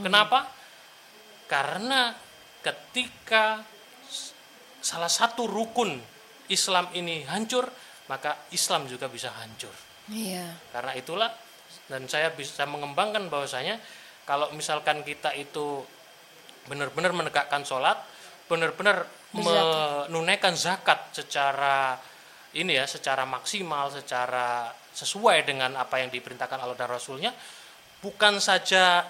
Kenapa? 0.01 0.49
Karena 1.45 2.17
ketika 2.65 3.61
salah 4.81 5.11
satu 5.11 5.45
rukun 5.45 6.01
Islam 6.49 6.89
ini 6.97 7.21
hancur, 7.29 7.69
maka 8.09 8.49
Islam 8.49 8.89
juga 8.89 9.05
bisa 9.07 9.29
hancur. 9.37 9.71
iya. 10.09 10.57
Karena 10.73 10.97
itulah 10.97 11.29
dan 11.87 12.09
saya 12.09 12.33
bisa 12.33 12.65
mengembangkan 12.65 13.29
bahwasanya 13.29 13.77
kalau 14.23 14.51
misalkan 14.55 15.03
kita 15.03 15.35
itu 15.35 15.83
benar-benar 16.67 17.12
menegakkan 17.12 17.63
sholat, 17.67 18.00
benar-benar 18.48 19.08
menunaikan 19.34 20.53
zakat 20.53 21.10
secara 21.15 21.98
ini 22.53 22.77
ya, 22.77 22.86
secara 22.86 23.25
maksimal, 23.25 23.89
secara 23.89 24.70
sesuai 24.93 25.41
dengan 25.50 25.74
apa 25.74 25.98
yang 25.98 26.13
diperintahkan 26.13 26.62
Allah 26.62 26.77
dan 26.77 26.89
Rasulnya, 26.89 27.34
bukan 28.00 28.38
saja 28.38 29.10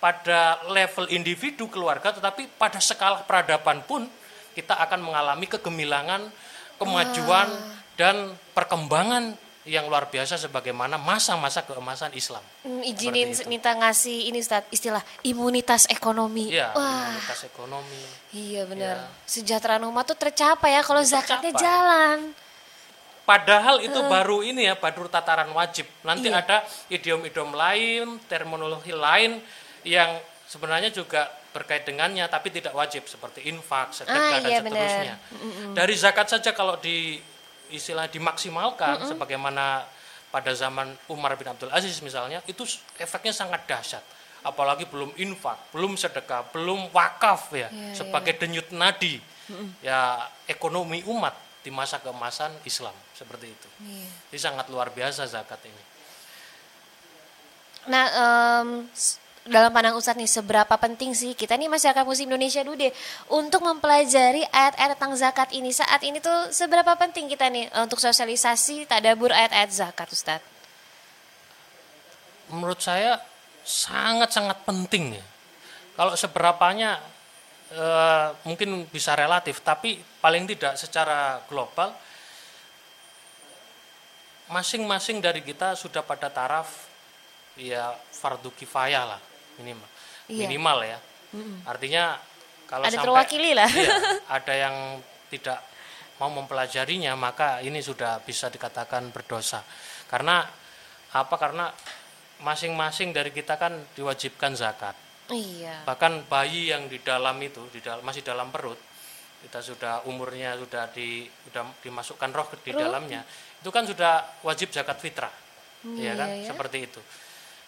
pada 0.00 0.64
level 0.72 1.12
individu 1.12 1.68
keluarga, 1.68 2.12
tetapi 2.12 2.56
pada 2.56 2.80
skala 2.80 3.24
peradaban 3.24 3.84
pun 3.84 4.08
kita 4.56 4.76
akan 4.80 5.00
mengalami 5.00 5.44
kegemilangan, 5.48 6.28
kemajuan 6.80 7.48
dan 8.00 8.32
perkembangan 8.56 9.36
yang 9.64 9.88
luar 9.88 10.12
biasa 10.12 10.36
sebagaimana 10.36 11.00
masa-masa 11.00 11.64
keemasan 11.64 12.12
Islam. 12.12 12.44
Hmm, 12.60 12.84
izinin 12.84 13.32
minta 13.48 13.72
ngasih 13.72 14.28
ini 14.28 14.44
Ustaz, 14.44 14.68
istilah 14.68 15.00
imunitas 15.24 15.88
ekonomi. 15.88 16.52
Iya, 16.52 16.76
Wah, 16.76 17.08
imunitas 17.08 17.40
ekonomi. 17.48 18.02
iya 18.36 18.68
benar. 18.68 18.96
Iya. 19.08 19.24
Sejahteraan 19.24 19.88
umat 19.88 20.04
tuh 20.04 20.20
tercapai 20.20 20.76
ya 20.76 20.84
kalau 20.84 21.00
zakatnya 21.00 21.52
jalan. 21.56 22.36
Padahal 23.24 23.80
itu 23.80 23.96
baru 24.04 24.44
ini 24.44 24.68
ya, 24.68 24.76
baru 24.76 25.08
tataran 25.08 25.48
wajib. 25.56 25.88
Nanti 26.04 26.28
Iya. 26.28 26.44
ada 26.44 26.56
idiom-idiom 26.92 27.50
lain, 27.56 28.20
terminologi 28.28 28.92
lain 28.92 29.40
yang 29.80 30.20
sebenarnya 30.44 30.92
juga 30.92 31.32
berkait 31.56 31.88
dengannya 31.88 32.28
tapi 32.28 32.52
tidak 32.52 32.76
wajib 32.76 33.08
seperti 33.08 33.48
infak, 33.48 33.88
Ah, 33.88 33.96
sedekah 33.96 34.28
dan 34.28 34.44
iya, 34.44 34.58
benar. 34.60 34.76
seterusnya. 34.76 35.16
Dari 35.72 35.94
zakat 35.96 36.26
saja 36.28 36.52
kalau 36.52 36.76
di 36.76 37.16
istilah 37.68 38.06
dimaksimalkan 38.06 39.06
sebagaimana 39.06 39.86
pada 40.28 40.50
zaman 40.50 40.90
Umar 41.06 41.32
bin 41.34 41.46
Abdul 41.46 41.70
Aziz 41.70 42.00
misalnya 42.00 42.42
itu 42.44 42.66
efeknya 42.96 43.30
sangat 43.30 43.64
dahsyat. 43.64 44.02
apalagi 44.44 44.84
belum 44.84 45.16
infak, 45.16 45.56
belum 45.72 45.96
sedekah, 45.96 46.44
belum 46.52 46.92
wakaf 46.92 47.48
ya, 47.56 47.72
Iya, 47.72 47.96
sebagai 47.96 48.36
denyut 48.36 48.68
nadi 48.70 49.16
ya 49.80 50.20
ekonomi 50.44 51.00
umat 51.08 51.32
di 51.64 51.72
masa 51.72 51.96
keemasan 51.96 52.52
Islam 52.62 52.92
seperti 53.16 53.48
itu. 53.48 53.68
Iya. 53.80 54.04
Ini 54.04 54.38
sangat 54.38 54.68
luar 54.68 54.92
biasa 54.92 55.24
zakat 55.24 55.64
ini. 55.64 55.82
Nah, 57.88 58.06
s- 58.92 59.16
dalam 59.44 59.68
pandang 59.76 59.92
Ustadz 59.92 60.16
nih, 60.16 60.24
seberapa 60.28 60.72
penting 60.80 61.12
sih 61.12 61.36
kita 61.36 61.60
nih 61.60 61.68
masyarakat 61.68 62.00
muslim 62.08 62.32
Indonesia 62.32 62.64
dulu 62.64 62.80
deh 62.80 62.92
untuk 63.28 63.60
mempelajari 63.60 64.40
ayat-ayat 64.48 64.96
tentang 64.96 65.12
zakat 65.20 65.52
ini 65.52 65.68
saat 65.68 66.00
ini 66.00 66.16
tuh 66.16 66.48
seberapa 66.48 66.96
penting 66.96 67.28
kita 67.28 67.52
nih 67.52 67.68
eh, 67.68 67.82
untuk 67.84 68.00
sosialisasi 68.00 68.88
tadabur 68.88 69.28
ayat-ayat 69.36 69.68
zakat 69.68 70.08
Ustadz? 70.08 70.48
Menurut 72.48 72.80
saya 72.80 73.20
sangat-sangat 73.64 74.64
penting 74.64 75.20
ya. 75.20 75.24
Kalau 75.92 76.16
seberapanya 76.16 77.04
eh, 77.68 78.28
mungkin 78.48 78.88
bisa 78.88 79.12
relatif, 79.12 79.60
tapi 79.60 80.00
paling 80.24 80.48
tidak 80.48 80.80
secara 80.80 81.44
global 81.52 81.92
masing-masing 84.48 85.20
dari 85.20 85.44
kita 85.44 85.76
sudah 85.76 86.00
pada 86.00 86.32
taraf 86.32 86.88
ya 87.60 87.92
fardu 88.12 88.48
kifayah 88.52 89.04
lah 89.04 89.33
minimal 89.56 89.88
Iya. 90.24 90.40
minimal 90.42 90.78
ya 90.82 90.98
artinya 91.64 92.16
kalau 92.64 92.86
Ada 92.86 92.96
sampai 92.96 93.04
terwakili 93.04 93.50
lah. 93.52 93.68
iya, 93.68 93.92
ada 94.40 94.54
yang 94.54 94.76
tidak 95.28 95.60
mau 96.16 96.30
mempelajarinya 96.30 97.12
maka 97.12 97.58
ini 97.60 97.78
sudah 97.78 98.18
bisa 98.20 98.48
dikatakan 98.48 99.10
berdosa 99.10 99.60
karena 100.06 100.46
apa 101.12 101.34
karena 101.36 101.68
masing-masing 102.40 103.10
dari 103.10 103.30
kita 103.30 103.54
kan 103.54 103.74
diwajibkan 103.92 104.54
zakat 104.54 104.94
Iya. 105.26 105.84
bahkan 105.84 106.20
bayi 106.24 106.68
yang 106.68 106.84
di 106.84 107.00
dalam 107.00 107.40
itu 107.40 107.64
di 107.68 107.80
dal- 107.80 108.00
masih 108.00 108.20
dalam 108.20 108.48
perut 108.48 108.76
kita 109.40 109.58
sudah 109.58 110.04
umurnya 110.04 110.52
sudah 110.54 110.88
di 110.88 111.24
sudah 111.42 111.64
dimasukkan 111.80 112.30
roh 112.30 112.48
di 112.58 112.70
Roh. 112.70 112.80
dalamnya 112.80 113.24
itu 113.58 113.68
kan 113.68 113.84
sudah 113.84 114.40
wajib 114.40 114.68
zakat 114.70 114.96
fitrah 114.98 115.32
Hmm, 115.80 116.00
ya 116.00 116.12
kan 116.14 116.28
iya 116.30 116.40
ya. 116.40 116.48
seperti 116.48 116.78
itu 116.82 117.00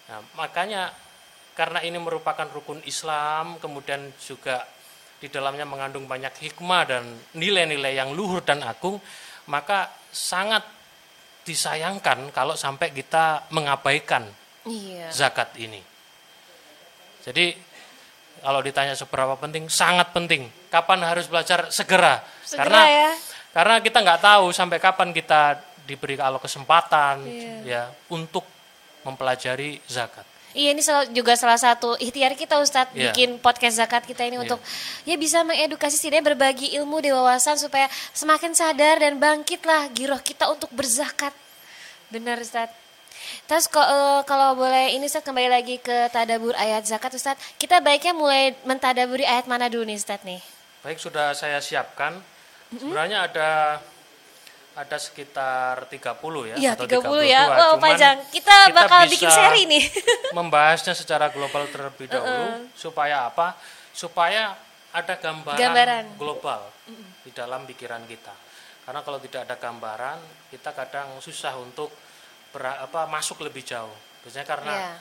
nah 0.07 0.21
makanya 0.35 0.89
karena 1.57 1.81
ini 1.81 1.97
merupakan 1.97 2.45
rukun 2.53 2.85
Islam 2.85 3.57
kemudian 3.59 4.13
juga 4.21 4.69
di 5.17 5.33
dalamnya 5.33 5.65
mengandung 5.65 6.05
banyak 6.05 6.37
hikmah 6.37 6.83
dan 6.85 7.03
nilai-nilai 7.33 7.97
yang 7.97 8.13
luhur 8.13 8.45
dan 8.45 8.61
agung 8.61 9.01
maka 9.49 9.89
sangat 10.13 10.63
disayangkan 11.47 12.35
kalau 12.35 12.59
sampai 12.59 12.91
kita 12.93 13.47
mengabaikan 13.55 14.27
Iya. 14.67 15.15
zakat 15.15 15.55
ini. 15.63 15.79
Jadi 17.23 17.55
kalau 18.43 18.59
ditanya 18.67 18.99
seberapa 18.99 19.39
penting, 19.39 19.71
sangat 19.71 20.11
penting. 20.11 20.51
Kapan 20.75 21.07
harus 21.07 21.31
belajar 21.31 21.71
segera? 21.71 22.19
Segera 22.43 22.67
karena 22.67 22.83
ya. 22.91 23.11
karena 23.55 23.75
kita 23.79 23.99
nggak 24.03 24.21
tahu 24.27 24.51
sampai 24.51 24.83
kapan 24.83 25.15
kita 25.15 25.63
diberi 25.87 26.19
kalau 26.19 26.43
kesempatan 26.43 27.23
Iya. 27.23 27.55
ya 27.63 27.83
untuk 28.11 28.43
mempelajari 29.07 29.79
zakat. 29.87 30.27
Iya 30.57 30.73
ini 30.73 30.81
salah- 30.81 31.05
juga 31.13 31.37
salah 31.37 31.61
satu 31.61 32.01
ikhtiar 32.01 32.33
kita 32.33 32.57
Ustadz 32.57 32.97
Iya. 32.97 33.13
bikin 33.13 33.37
podcast 33.37 33.77
zakat 33.77 34.03
kita 34.03 34.25
ini 34.25 34.41
Iya. 34.41 34.43
untuk 34.49 34.59
ya 35.05 35.15
bisa 35.15 35.45
mengedukasi 35.45 35.95
setidaknya 35.95 36.33
berbagi 36.33 36.73
ilmu 36.75 36.97
di 36.99 37.13
wawasan 37.13 37.61
supaya 37.61 37.85
semakin 38.11 38.57
sadar 38.57 38.97
dan 38.97 39.21
bangkitlah 39.21 39.93
giroh 39.93 40.17
kita 40.19 40.49
untuk 40.49 40.73
berzakat. 40.73 41.37
Benar 42.09 42.41
Ustadz. 42.41 42.73
Terus 43.45 43.67
ko- 43.67 43.83
eh, 43.83 44.21
kalau 44.25 44.57
boleh 44.57 44.91
ini 44.91 45.05
Ustadz 45.05 45.23
kembali 45.23 45.53
lagi 45.53 45.77
ke 45.77 46.09
tadabur 46.09 46.57
ayat 46.57 46.89
zakat 46.89 47.13
Ustadz. 47.13 47.37
Kita 47.57 47.79
baiknya 47.79 48.17
mulai 48.17 48.57
mentadaburi 48.65 49.23
ayat 49.23 49.45
mana 49.45 49.69
dulu 49.69 49.85
nih 49.85 50.01
Ustadz 50.01 50.25
nih? 50.25 50.41
Baik 50.81 50.97
sudah 50.97 51.37
saya 51.37 51.61
siapkan. 51.61 52.17
Sebenarnya 52.73 53.29
ada 53.29 53.51
ada 54.77 54.97
sekitar 54.97 55.89
30 55.89 55.97
ya 56.47 56.55
Iya 56.55 56.71
atau 56.77 56.85
30 56.85 57.25
ya. 57.25 57.43
32. 57.49 57.51
Wow 57.51 57.73
Cuman 57.73 57.81
panjang. 57.83 58.17
Kita, 58.29 58.55
bakal 58.71 59.01
bikin 59.09 59.29
seri 59.29 59.63
nih. 59.65 59.85
membahasnya 60.37 60.93
secara 60.93 61.33
global 61.33 61.65
terlebih 61.67 62.07
dahulu 62.07 62.69
supaya 62.73 63.27
apa? 63.27 63.57
Supaya 63.91 64.53
ada 64.93 65.15
gambaran, 65.17 65.57
Gambaran. 65.59 66.05
global 66.15 66.61
di 67.21 67.33
dalam 67.33 67.65
pikiran 67.65 68.05
kita. 68.05 68.33
Karena 68.85 69.01
kalau 69.01 69.19
tidak 69.19 69.45
ada 69.45 69.57
gambaran, 69.57 70.19
kita 70.49 70.71
kadang 70.71 71.19
susah 71.19 71.57
untuk 71.57 71.91
ber- 72.49 72.79
apa 72.79 73.05
masuk 73.07 73.41
lebih 73.41 73.61
jauh. 73.61 73.93
Biasanya 74.23 74.47
karena 74.47 74.73
Iya. 74.73 74.93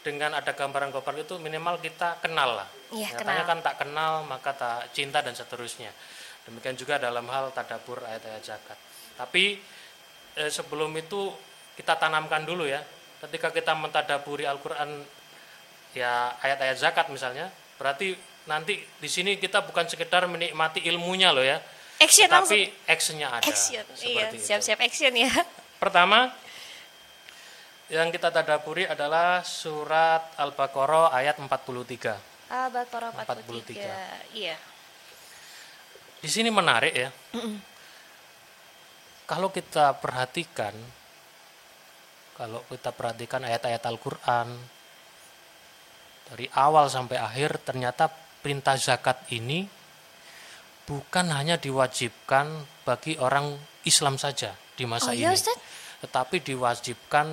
dengan 0.00 0.30
ada 0.34 0.50
gambaran 0.50 0.90
global 0.90 1.14
itu 1.16 1.38
minimal 1.38 1.78
kita 1.78 2.18
kenal 2.18 2.58
lah. 2.58 2.68
Iya, 2.90 3.14
Nyatanya 3.14 3.22
kenal. 3.38 3.48
kan 3.48 3.58
tak 3.62 3.74
kenal 3.78 4.12
maka 4.24 4.50
tak 4.52 4.90
cinta 4.90 5.22
dan 5.22 5.32
seterusnya. 5.32 5.94
Demikian 6.42 6.74
juga 6.74 6.96
dalam 6.96 7.24
hal 7.26 7.50
tadabur 7.50 8.00
ayat-ayat 8.00 8.42
zakat. 8.42 8.78
Tapi 9.20 9.60
eh, 10.40 10.48
sebelum 10.48 10.96
itu 10.96 11.28
kita 11.76 12.00
tanamkan 12.00 12.48
dulu 12.48 12.64
ya. 12.64 12.80
Ketika 13.20 13.52
kita 13.52 13.76
mentadaburi 13.76 14.48
Al-Qur'an 14.48 15.04
ya 15.92 16.32
ayat-ayat 16.40 16.76
zakat 16.80 17.12
misalnya, 17.12 17.52
berarti 17.76 18.16
nanti 18.48 18.80
di 18.80 19.08
sini 19.12 19.36
kita 19.36 19.60
bukan 19.60 19.84
sekedar 19.84 20.24
menikmati 20.24 20.80
ilmunya 20.88 21.28
loh 21.36 21.44
ya. 21.44 21.60
Action 22.00 22.32
tapi 22.32 22.72
actionnya 22.88 23.28
ada. 23.28 23.44
Action. 23.44 23.84
Iya, 24.00 24.32
siap-siap 24.40 24.80
action 24.80 25.12
ya. 25.12 25.28
Pertama 25.76 26.32
yang 27.92 28.08
kita 28.08 28.32
tadaburi 28.32 28.88
adalah 28.88 29.44
surat 29.44 30.32
Al-Baqarah 30.40 31.12
ayat 31.12 31.36
43. 31.36 32.16
Al-Baqarah 32.48 33.12
43. 33.12 34.32
43. 34.32 34.32
Iya. 34.32 34.56
Di 36.24 36.28
sini 36.32 36.48
menarik 36.48 36.96
ya. 36.96 37.12
Kalau 39.30 39.54
kita 39.54 39.94
perhatikan, 40.02 40.74
kalau 42.34 42.66
kita 42.66 42.90
perhatikan 42.90 43.46
ayat-ayat 43.46 43.78
Al-Quran 43.86 44.58
dari 46.34 46.50
awal 46.58 46.90
sampai 46.90 47.14
akhir, 47.14 47.62
ternyata 47.62 48.10
perintah 48.42 48.74
zakat 48.74 49.22
ini 49.30 49.70
bukan 50.82 51.30
hanya 51.30 51.62
diwajibkan 51.62 52.66
bagi 52.82 53.14
orang 53.22 53.54
Islam 53.86 54.18
saja 54.18 54.50
di 54.74 54.82
masa 54.82 55.14
Oh 55.14 55.14
iya 55.14 55.30
ini, 55.30 55.38
Ustaz? 55.38 55.54
tetapi 56.02 56.42
diwajibkan 56.42 57.26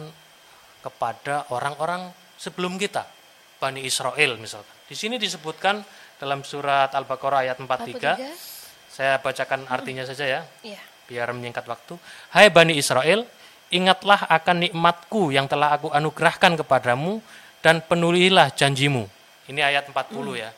kepada 0.86 1.50
orang-orang 1.50 2.14
sebelum 2.38 2.78
kita, 2.78 3.10
Bani 3.58 3.82
Israel 3.82 4.38
misalkan. 4.38 4.76
Di 4.86 4.94
sini 4.94 5.18
disebutkan 5.18 5.82
dalam 6.22 6.46
surat 6.46 6.94
Al-Baqarah 6.94 7.50
ayat 7.50 7.58
43, 7.58 8.22
43. 8.22 8.94
saya 8.94 9.18
bacakan 9.18 9.66
artinya 9.66 10.06
saja 10.06 10.26
ya, 10.30 10.42
Iya. 10.62 10.97
Biar 11.08 11.32
menyingkat 11.32 11.64
waktu. 11.66 11.96
Hai 12.30 12.52
Bani 12.52 12.76
Israel, 12.76 13.24
ingatlah 13.68 14.28
akan 14.28 14.68
nikmatku 14.68 15.32
yang 15.32 15.48
telah 15.48 15.74
aku 15.74 15.90
anugerahkan 15.90 16.60
kepadamu 16.60 17.24
dan 17.60 17.82
penuhilah 17.82 18.52
janjimu. 18.54 19.08
Ini 19.48 19.64
ayat 19.64 19.88
40 19.88 20.36
ya. 20.36 20.52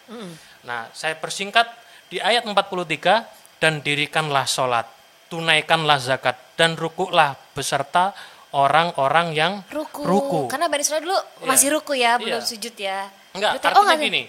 Nah, 0.65 0.89
saya 0.91 1.13
persingkat 1.15 1.69
di 2.09 2.17
ayat 2.17 2.43
43 2.43 3.29
dan 3.61 3.79
dirikanlah 3.79 4.49
sholat, 4.49 4.89
tunaikanlah 5.29 6.01
zakat 6.01 6.35
dan 6.57 6.73
rukuklah 6.73 7.37
beserta 7.53 8.11
orang-orang 8.49 9.27
yang 9.37 9.53
Ruku. 9.69 10.01
ruku. 10.01 10.39
Karena 10.49 10.65
Bani 10.65 10.81
Israel 10.81 11.05
dulu 11.05 11.13
Iya. 11.13 11.45
masih 11.45 11.67
ruku 11.69 11.93
ya, 11.93 12.17
Iya. 12.17 12.23
belum 12.25 12.41
sujud 12.41 12.75
ya. 12.75 12.99
Enggak, 13.37 13.61
Berarti- 13.61 13.67
artinya 13.69 13.93
enggak, 13.93 14.05
gini. 14.09 14.23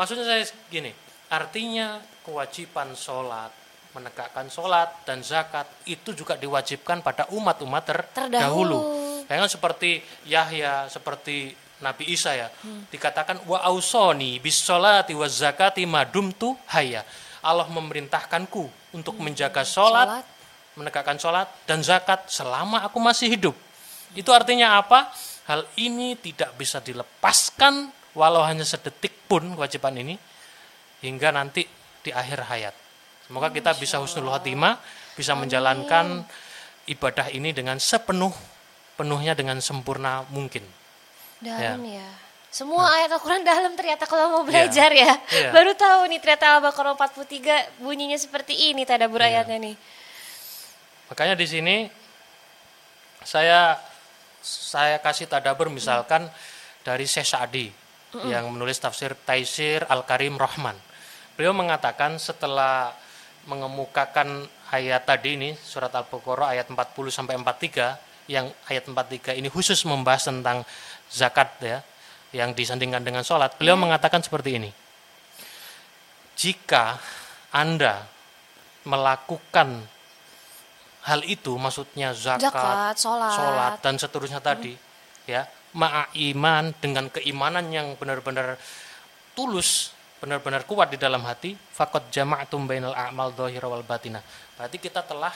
Maksudnya 0.00 0.24
saya 0.24 0.42
gini, 0.72 0.90
artinya 1.28 1.86
kewajiban 2.24 2.96
sholat, 2.96 3.52
menegakkan 3.90 4.46
sholat 4.46 5.02
dan 5.02 5.20
zakat 5.20 5.66
itu 5.84 6.14
juga 6.14 6.38
diwajibkan 6.38 7.02
pada 7.02 7.26
umat-umat 7.34 7.82
ter- 7.82 8.06
Terdahulu. 8.14 8.78
Jangan 9.26 9.50
seperti 9.50 9.98
Yahya, 10.26 10.86
seperti 10.86 11.54
Nabi 11.80 12.12
Isa 12.12 12.36
ya, 12.36 12.52
Hmm. 12.60 12.84
dikatakan 12.92 13.40
wa 13.48 13.58
ausoni 13.64 14.36
bis 14.38 14.60
sholati 14.60 15.16
wa 15.16 15.24
zakati 15.26 15.88
madumtu 15.88 16.52
hayya. 16.68 17.02
Allah 17.40 17.64
memerintahkanku 17.72 18.92
untuk 18.92 19.16
menjaga 19.16 19.64
sholat, 19.64 20.06
Hmm. 20.06 20.20
Sholat. 20.20 20.38
menegakkan 20.76 21.18
sholat 21.18 21.48
dan 21.66 21.80
zakat 21.82 22.28
selama 22.30 22.84
aku 22.84 23.00
masih 23.00 23.32
hidup. 23.32 23.56
Itu 24.12 24.30
artinya 24.30 24.78
apa? 24.78 25.10
Hal 25.48 25.66
ini 25.76 26.14
tidak 26.14 26.54
bisa 26.54 26.78
dilepaskan 26.78 27.90
walau 28.14 28.42
hanya 28.44 28.62
sedetik 28.62 29.26
pun 29.26 29.54
kewajiban 29.56 29.98
ini 29.98 30.14
hingga 31.00 31.32
nanti 31.32 31.64
di 32.00 32.10
akhir 32.12 32.44
hayat. 32.46 32.74
Semoga 33.30 33.46
kita 33.54 33.70
bisa 33.78 34.02
husnul 34.02 34.26
khotimah, 34.26 34.82
bisa 35.14 35.38
menjalankan 35.38 36.26
ibadah 36.90 37.30
ini 37.30 37.54
dengan 37.54 37.78
sepenuh 37.78 38.34
penuhnya 38.98 39.38
dengan 39.38 39.62
sempurna 39.62 40.26
mungkin. 40.34 40.66
Dalam 41.38 41.78
ya. 41.86 42.10
Semua 42.50 42.90
ayat 42.90 43.14
Al-Quran 43.14 43.46
dalam 43.46 43.78
ternyata 43.78 44.10
kalau 44.10 44.34
mau 44.34 44.42
belajar 44.42 44.90
ya. 44.90 45.14
Nah. 45.14 45.30
Iya. 45.30 45.50
Baru 45.54 45.78
tahu 45.78 46.10
nih 46.10 46.18
ternyata 46.18 46.58
Al-Baqarah 46.58 46.98
43 46.98 47.78
bunyinya 47.78 48.18
seperti 48.18 48.74
ini 48.74 48.82
tadabur 48.82 49.22
Iya. 49.22 49.46
ayatnya 49.46 49.70
nih. 49.70 49.76
Makanya 51.14 51.38
di 51.38 51.46
sini 51.46 51.76
saya 53.22 53.78
saya 54.42 54.98
kasih 54.98 55.30
tadabur 55.30 55.70
misalkan 55.70 56.26
dari 56.82 57.06
Syekh 57.06 57.30
Sa'di. 57.30 57.66
yang 58.26 58.50
menulis 58.50 58.74
tafsir 58.82 59.14
Taisir 59.22 59.86
Al-Karim 59.86 60.34
Rahman. 60.34 60.74
Beliau 61.38 61.54
mengatakan 61.54 62.18
setelah 62.18 62.90
mengemukakan 63.48 64.44
ayat 64.72 65.08
tadi 65.08 65.36
ini 65.36 65.50
surat 65.56 65.92
Al-Baqarah 65.92 66.52
ayat 66.58 66.66
40 66.68 66.76
sampai 67.08 67.34
43 67.40 68.30
yang 68.30 68.46
ayat 68.68 68.84
43 68.86 69.40
ini 69.40 69.48
khusus 69.50 69.82
membahas 69.88 70.28
tentang 70.28 70.62
zakat 71.10 71.56
ya 71.64 71.78
yang 72.30 72.54
disandingkan 72.54 73.02
dengan 73.02 73.26
sholat. 73.26 73.58
Beliau 73.58 73.74
mengatakan 73.74 74.22
seperti 74.22 74.60
ini. 74.60 74.70
Jika 76.38 76.96
Anda 77.50 78.06
melakukan 78.86 79.82
hal 81.04 81.20
itu 81.26 81.56
maksudnya 81.56 82.12
zakat, 82.14 82.52
Zakat, 82.52 82.94
sholat. 82.96 83.32
sholat 83.34 83.72
dan 83.80 83.94
seterusnya 83.96 84.40
tadi 84.40 84.76
ya 85.24 85.48
ma'aiman 85.72 86.76
dengan 86.80 87.08
keimanan 87.08 87.72
yang 87.72 87.96
benar-benar 87.96 88.60
tulus 89.32 89.96
benar-benar 90.20 90.68
kuat 90.68 90.92
di 90.92 90.98
dalam 91.00 91.24
hati 91.24 91.56
fakot 91.56 92.12
jama'atum 92.12 92.68
bainal 92.68 92.92
a'mal 92.92 93.32
dhahira 93.32 93.66
wal 93.66 93.82
batina. 93.82 94.20
Berarti 94.54 94.76
kita 94.76 95.00
telah 95.00 95.32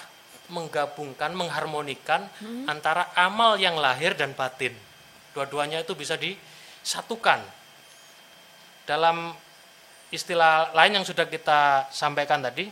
menggabungkan 0.53 1.33
mengharmonikan 1.33 2.29
antara 2.69 3.09
amal 3.17 3.57
yang 3.57 3.81
lahir 3.81 4.13
dan 4.13 4.37
batin. 4.37 4.77
Dua-duanya 5.33 5.81
itu 5.81 5.97
bisa 5.97 6.21
disatukan. 6.21 7.41
Dalam 8.85 9.33
istilah 10.13 10.77
lain 10.77 11.01
yang 11.01 11.07
sudah 11.09 11.25
kita 11.27 11.89
sampaikan 11.89 12.45
tadi 12.45 12.69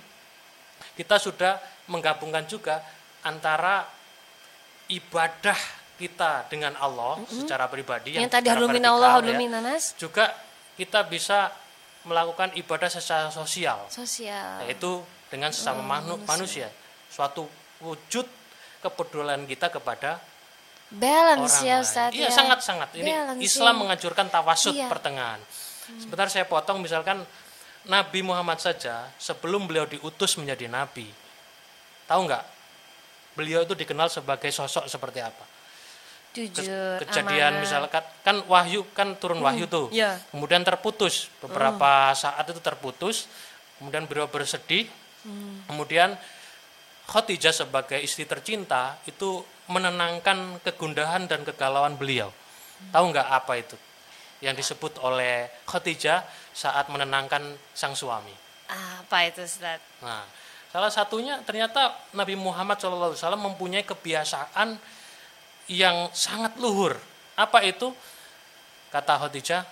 kita 0.93 1.17
sudah 1.17 1.57
menggabungkan 1.89 2.45
juga 2.45 2.85
antara 3.25 3.89
ibadah 4.93 5.57
kita 5.97 6.47
dengan 6.47 6.77
Allah 6.79 7.23
secara 7.27 7.67
pribadi 7.67 8.19
Yang 8.19 8.31
tadi 8.31 8.47
secara 8.51 8.59
halumin 8.61 8.83
vertikal, 8.83 8.95
Allah, 9.01 9.15
ya, 9.25 9.79
juga 9.99 10.25
kita 10.77 11.01
bisa 11.07 11.39
melakukan 12.03 12.51
ibadah 12.55 12.89
secara 12.89 13.31
sosial 13.31 13.87
Sosial. 13.87 14.67
yaitu 14.67 15.01
dengan 15.29 15.49
sesama 15.49 15.81
manu- 15.81 16.19
manusia 16.23 16.67
suatu 17.09 17.47
wujud 17.79 18.27
kepedulian 18.81 19.45
kita 19.45 19.69
kepada 19.69 20.19
Balance 20.93 21.57
orang 21.57 21.65
ya 21.65 21.77
lain. 21.79 21.85
Ustaz 21.89 22.11
Iya 22.13 22.29
ya. 22.29 22.31
sangat 22.31 22.59
sangat. 22.61 22.89
Ini 22.93 23.09
Balance, 23.09 23.41
Islam 23.41 23.75
ya. 23.75 23.81
menganjurkan 23.81 24.27
tawasud 24.29 24.77
Iya. 24.77 24.93
pertengahan. 24.93 25.41
Sebentar 25.97 26.29
saya 26.29 26.45
potong 26.45 26.79
misalkan 26.79 27.25
Nabi 27.85 28.21
Muhammad 28.21 28.61
saja 28.61 29.09
sebelum 29.17 29.65
beliau 29.65 29.89
diutus 29.89 30.37
menjadi 30.37 30.69
nabi, 30.69 31.09
tahu 32.05 32.29
nggak? 32.29 32.45
Beliau 33.33 33.65
itu 33.65 33.73
dikenal 33.73 34.07
sebagai 34.07 34.53
sosok 34.53 34.85
seperti 34.85 35.25
apa? 35.25 35.45
Jujur, 36.33 36.97
kejadian 37.05 37.61
amanah. 37.61 37.61
misalkan 37.61 38.05
kan 38.25 38.37
wahyu 38.49 38.89
kan 38.97 39.13
turun 39.21 39.45
wahyu 39.45 39.69
tuh, 39.69 39.93
iya. 39.93 40.17
kemudian 40.33 40.65
terputus 40.65 41.29
beberapa 41.45 42.09
saat 42.17 42.49
itu 42.49 42.57
terputus, 42.57 43.29
kemudian 43.77 44.09
beliau 44.09 44.25
bersedih, 44.33 44.89
kemudian 45.69 46.17
Khadijah 47.05 47.53
sebagai 47.53 48.01
istri 48.01 48.25
tercinta 48.25 48.97
itu 49.05 49.45
menenangkan 49.69 50.57
kegundahan 50.65 51.29
dan 51.29 51.45
kegalauan 51.45 52.01
beliau. 52.01 52.33
Tahu 52.89 53.05
nggak 53.13 53.29
apa 53.29 53.53
itu? 53.61 53.77
Yang 54.41 54.65
disebut 54.65 55.05
oleh 55.05 55.53
Khadijah 55.69 56.25
saat 56.57 56.89
menenangkan 56.89 57.43
sang 57.77 57.93
suami. 57.93 58.33
Apa 58.73 59.29
itu 59.29 59.45
Ustaz? 59.45 59.85
Nah, 60.01 60.25
salah 60.73 60.89
satunya 60.89 61.37
ternyata 61.45 61.93
Nabi 62.17 62.35
Muhammad 62.41 62.81
SAW 62.81 63.37
mempunyai 63.37 63.85
kebiasaan 63.85 64.81
yang 65.73 66.13
sangat 66.13 66.61
luhur. 66.61 67.01
Apa 67.35 67.65
itu? 67.65 67.91
Kata 68.93 69.17
Khadijah, 69.17 69.65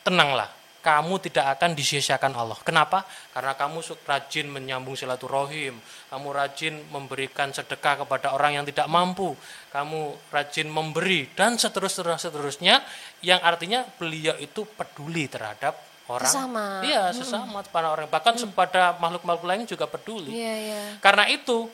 tenanglah, 0.00 0.48
kamu 0.80 1.16
tidak 1.28 1.56
akan 1.56 1.72
disia-siakan 1.72 2.32
Allah. 2.36 2.56
Kenapa? 2.60 3.08
Karena 3.32 3.52
kamu 3.56 3.84
rajin 4.04 4.48
menyambung 4.48 4.96
silaturahim, 4.96 5.76
kamu 6.08 6.28
rajin 6.28 6.74
memberikan 6.88 7.52
sedekah 7.52 8.04
kepada 8.04 8.36
orang 8.36 8.60
yang 8.60 8.64
tidak 8.64 8.88
mampu, 8.88 9.32
kamu 9.72 10.16
rajin 10.28 10.68
memberi 10.72 11.28
dan 11.32 11.56
seterusnya 11.56 12.20
seterusnya 12.20 12.80
yang 13.24 13.40
artinya 13.40 13.84
beliau 13.96 14.36
itu 14.40 14.68
peduli 14.76 15.24
terhadap 15.28 15.76
orang. 16.08 16.28
Sesama. 16.28 16.84
Iya, 16.84 17.16
sesama 17.16 17.64
pada 17.64 17.92
orang 17.92 18.08
bahkan 18.12 18.36
kepada 18.36 18.96
makhluk-makhluk 19.00 19.44
lain 19.48 19.64
juga 19.64 19.88
peduli. 19.88 20.36
Iya, 20.36 20.54
iya. 20.68 20.82
Karena 21.00 21.24
itu 21.32 21.72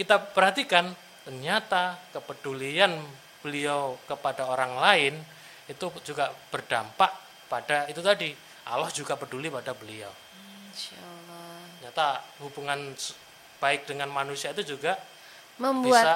kita 0.00 0.16
perhatikan 0.32 0.96
ternyata 1.26 1.98
kepedulian 2.14 2.94
beliau 3.42 3.98
kepada 4.06 4.46
orang 4.46 4.78
lain 4.78 5.14
itu 5.66 5.90
juga 6.06 6.30
berdampak 6.54 7.10
pada 7.50 7.90
itu 7.90 7.98
tadi 7.98 8.30
Allah 8.66 8.90
juga 8.94 9.18
peduli 9.18 9.50
pada 9.50 9.74
beliau. 9.74 10.10
Insya 10.70 10.98
Allah. 11.02 11.58
Ternyata 11.82 12.06
hubungan 12.42 12.94
baik 13.58 13.90
dengan 13.90 14.10
manusia 14.10 14.54
itu 14.54 14.78
juga 14.78 14.94
Membuat 15.56 16.04
bisa 16.04 16.14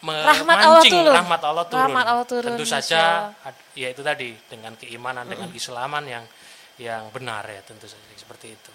Rahmat 0.00 0.56
Allah 0.64 0.84
turun. 0.88 1.12
rahmat 1.12 1.40
Allah 1.44 1.64
turun. 1.68 1.84
Rahmat 1.84 2.06
Allah 2.08 2.24
turun, 2.24 2.50
Tentu 2.56 2.64
saja 2.64 3.28
ya 3.76 3.88
itu 3.92 4.00
tadi 4.00 4.32
dengan 4.48 4.72
keimanan 4.72 5.28
dengan 5.28 5.52
keislaman 5.52 6.08
yang 6.08 6.24
yang 6.80 7.12
benar 7.12 7.44
ya 7.44 7.60
tentu 7.60 7.84
saja 7.84 8.00
seperti 8.16 8.56
itu. 8.56 8.72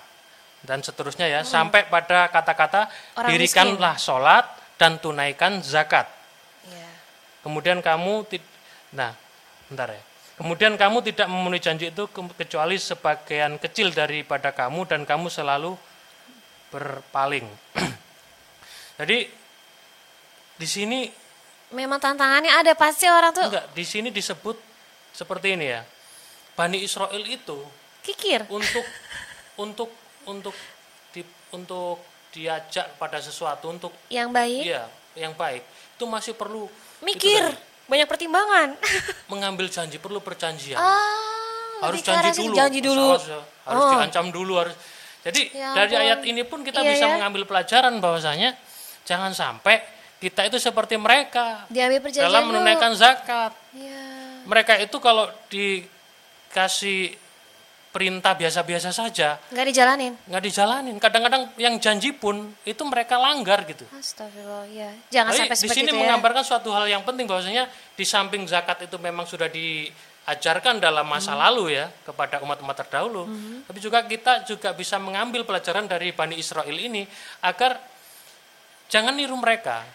dan 0.64 0.80
seterusnya 0.80 1.28
ya 1.28 1.40
sampai 1.44 1.86
pada 1.92 2.32
kata-kata 2.32 2.88
dirikanlah 3.28 4.00
sholat 4.00 4.44
dan 4.80 4.98
tunaikan 4.98 5.60
zakat. 5.62 6.08
Iya. 6.64 6.88
kemudian 7.44 7.78
kamu 7.84 8.24
nah 8.96 9.12
bentar 9.68 9.92
ya. 9.92 10.02
Kemudian 10.34 10.74
kamu 10.74 10.98
tidak 11.06 11.30
memenuhi 11.30 11.62
janji 11.62 11.94
itu 11.94 12.10
ke- 12.10 12.34
kecuali 12.34 12.74
sebagian 12.74 13.54
kecil 13.62 13.94
daripada 13.94 14.50
kamu 14.50 14.82
dan 14.82 15.06
kamu 15.06 15.30
selalu 15.30 15.78
berpaling. 16.74 17.46
Jadi 18.98 19.30
di 20.58 20.66
sini 20.66 21.06
Memang 21.74 21.98
tantangannya 21.98 22.50
ada 22.54 22.74
pasti 22.78 23.06
orang 23.10 23.34
tuh. 23.34 23.46
Enggak 23.50 23.66
di 23.74 23.82
sini 23.82 24.10
disebut 24.14 24.54
seperti 25.10 25.58
ini 25.58 25.74
ya. 25.74 25.82
Bani 26.54 26.82
Israel 26.82 27.22
itu 27.26 27.58
kikir. 28.02 28.46
untuk 28.46 28.86
untuk 29.58 29.90
untuk 30.26 30.54
di, 31.10 31.22
untuk 31.50 32.00
diajak 32.30 32.96
pada 32.96 33.18
sesuatu 33.18 33.68
untuk 33.68 33.92
Yang 34.08 34.28
baik, 34.30 34.62
iya 34.64 34.84
yang 35.14 35.32
baik 35.32 35.62
itu 35.94 36.04
masih 36.04 36.34
perlu 36.34 36.66
mikir, 36.98 37.38
tadi, 37.44 37.86
banyak 37.86 38.06
pertimbangan. 38.06 38.68
mengambil 39.32 39.66
janji 39.66 39.96
perlu 39.96 40.18
perjanjian 40.18 40.74
ah, 40.74 41.78
harus 41.82 42.00
janji 42.00 42.34
dulu 42.34 42.54
Janji 42.54 42.80
dulu. 42.80 43.08
harus, 43.12 43.26
harus 43.62 43.80
Oh. 43.80 43.90
diancam 43.92 44.26
dulu 44.28 44.54
harus 44.58 44.74
jadi 45.22 45.40
Ya 45.50 45.72
dari 45.74 45.94
ayat 45.96 46.20
ini 46.22 46.42
pun 46.42 46.60
kita 46.60 46.78
Iya 46.78 46.90
bisa 46.90 47.06
ya. 47.06 47.12
mengambil 47.14 47.44
pelajaran 47.44 47.96
bahwasanya 47.96 48.58
jangan 49.02 49.30
sampai 49.30 49.80
kita 50.18 50.44
itu 50.44 50.56
seperti 50.58 50.96
mereka 50.96 51.64
Diambil 51.68 52.00
dalam 52.10 52.42
dulu. 52.42 52.50
menunaikan 52.56 52.92
zakat 52.92 53.52
Iya. 53.70 54.42
mereka 54.42 54.76
itu 54.76 54.96
kalau 54.98 55.30
dikasih 55.48 57.14
perintah 57.94 58.34
biasa-biasa 58.34 58.90
saja 58.90 59.38
Nggak 59.48 59.66
dijalanin. 59.70 60.12
nggak 60.20 60.42
dijalanin 60.42 60.96
kadang-kadang 60.98 61.46
yang 61.54 61.78
janji 61.78 62.10
pun 62.10 62.34
itu 62.62 62.82
mereka 62.82 63.14
langgar 63.16 63.62
gitu 63.62 63.86
Astagfirullah, 63.88 64.66
ya. 64.66 64.90
Jangan 65.08 65.30
Tapi 65.30 65.38
sampai 65.40 65.54
di 65.54 65.60
seperti 65.62 65.78
sini 65.78 65.90
ya. 65.90 65.96
menggambarkan 65.96 66.42
suatu 66.42 66.68
hal 66.68 66.84
yang 66.84 67.00
penting 67.00 67.24
bahwasanya 67.24 67.64
di 67.92 68.02
samping 68.02 68.42
zakat 68.44 68.82
itu 68.82 68.98
memang 68.98 69.22
sudah 69.24 69.46
diajarkan 69.46 70.76
dalam 70.76 71.06
masa 71.06 71.32
Hmm. 71.32 71.42
lalu 71.44 71.78
ya 71.78 71.86
kepada 72.02 72.40
umat-umat 72.40 72.74
terdahulu, 72.76 73.30
tapi 73.62 73.78
juga 73.78 74.02
kita 74.02 74.42
juga 74.42 74.72
bisa 74.72 74.98
mengambil 74.98 75.42
pelajaran 75.42 75.86
dari 75.86 76.10
Bani 76.10 76.34
Israel 76.34 76.74
ini 76.74 77.06
agar 77.40 77.78
jangan 78.86 79.14
niru 79.14 79.34
mereka. 79.34 79.86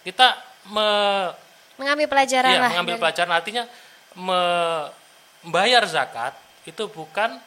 Kita 0.00 0.34
me- 0.66 1.30
Mengambil 1.76 2.06
pelajaran 2.08 2.50
lah. 2.50 2.68
mengambil 2.68 2.94
dari- 2.94 3.02
pelajaran 3.06 3.32
artinya 3.32 3.64
me- 4.12 4.88
membayar 5.40 5.86
zakat 5.86 6.34
itu 6.68 6.88
bukan 6.92 7.40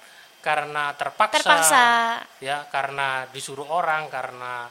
karena 0.43 0.91
terpaksa, 0.99 1.39
Terpaksa. 1.39 1.85
ya 2.43 2.67
karena 2.67 3.27
disuruh 3.31 3.67
orang 3.69 4.11
karena 4.11 4.67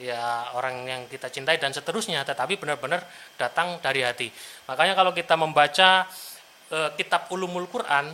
ya 0.00 0.50
orang 0.58 0.82
yang 0.88 1.02
kita 1.06 1.30
cintai 1.30 1.60
dan 1.60 1.70
seterusnya 1.70 2.26
tetapi 2.26 2.58
benar-benar 2.58 3.04
datang 3.38 3.78
dari 3.78 4.02
hati 4.02 4.26
makanya 4.66 4.96
kalau 4.98 5.12
kita 5.14 5.36
membaca 5.38 6.08
eh, 6.72 6.90
kitab 6.98 7.30
ulumul 7.30 7.68
Quran 7.68 8.10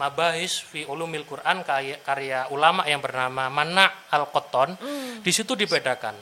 Mabahis 0.00 0.64
fi 0.64 0.88
ulumil 0.88 1.28
Quran 1.28 1.60
karya, 1.60 2.00
karya 2.00 2.48
ulama 2.48 2.88
yang 2.88 3.04
bernama 3.04 3.52
Mana 3.52 4.08
Al-Qotton. 4.08 4.80
Di 5.20 5.28
situ 5.28 5.52
dibedakan 5.52 6.16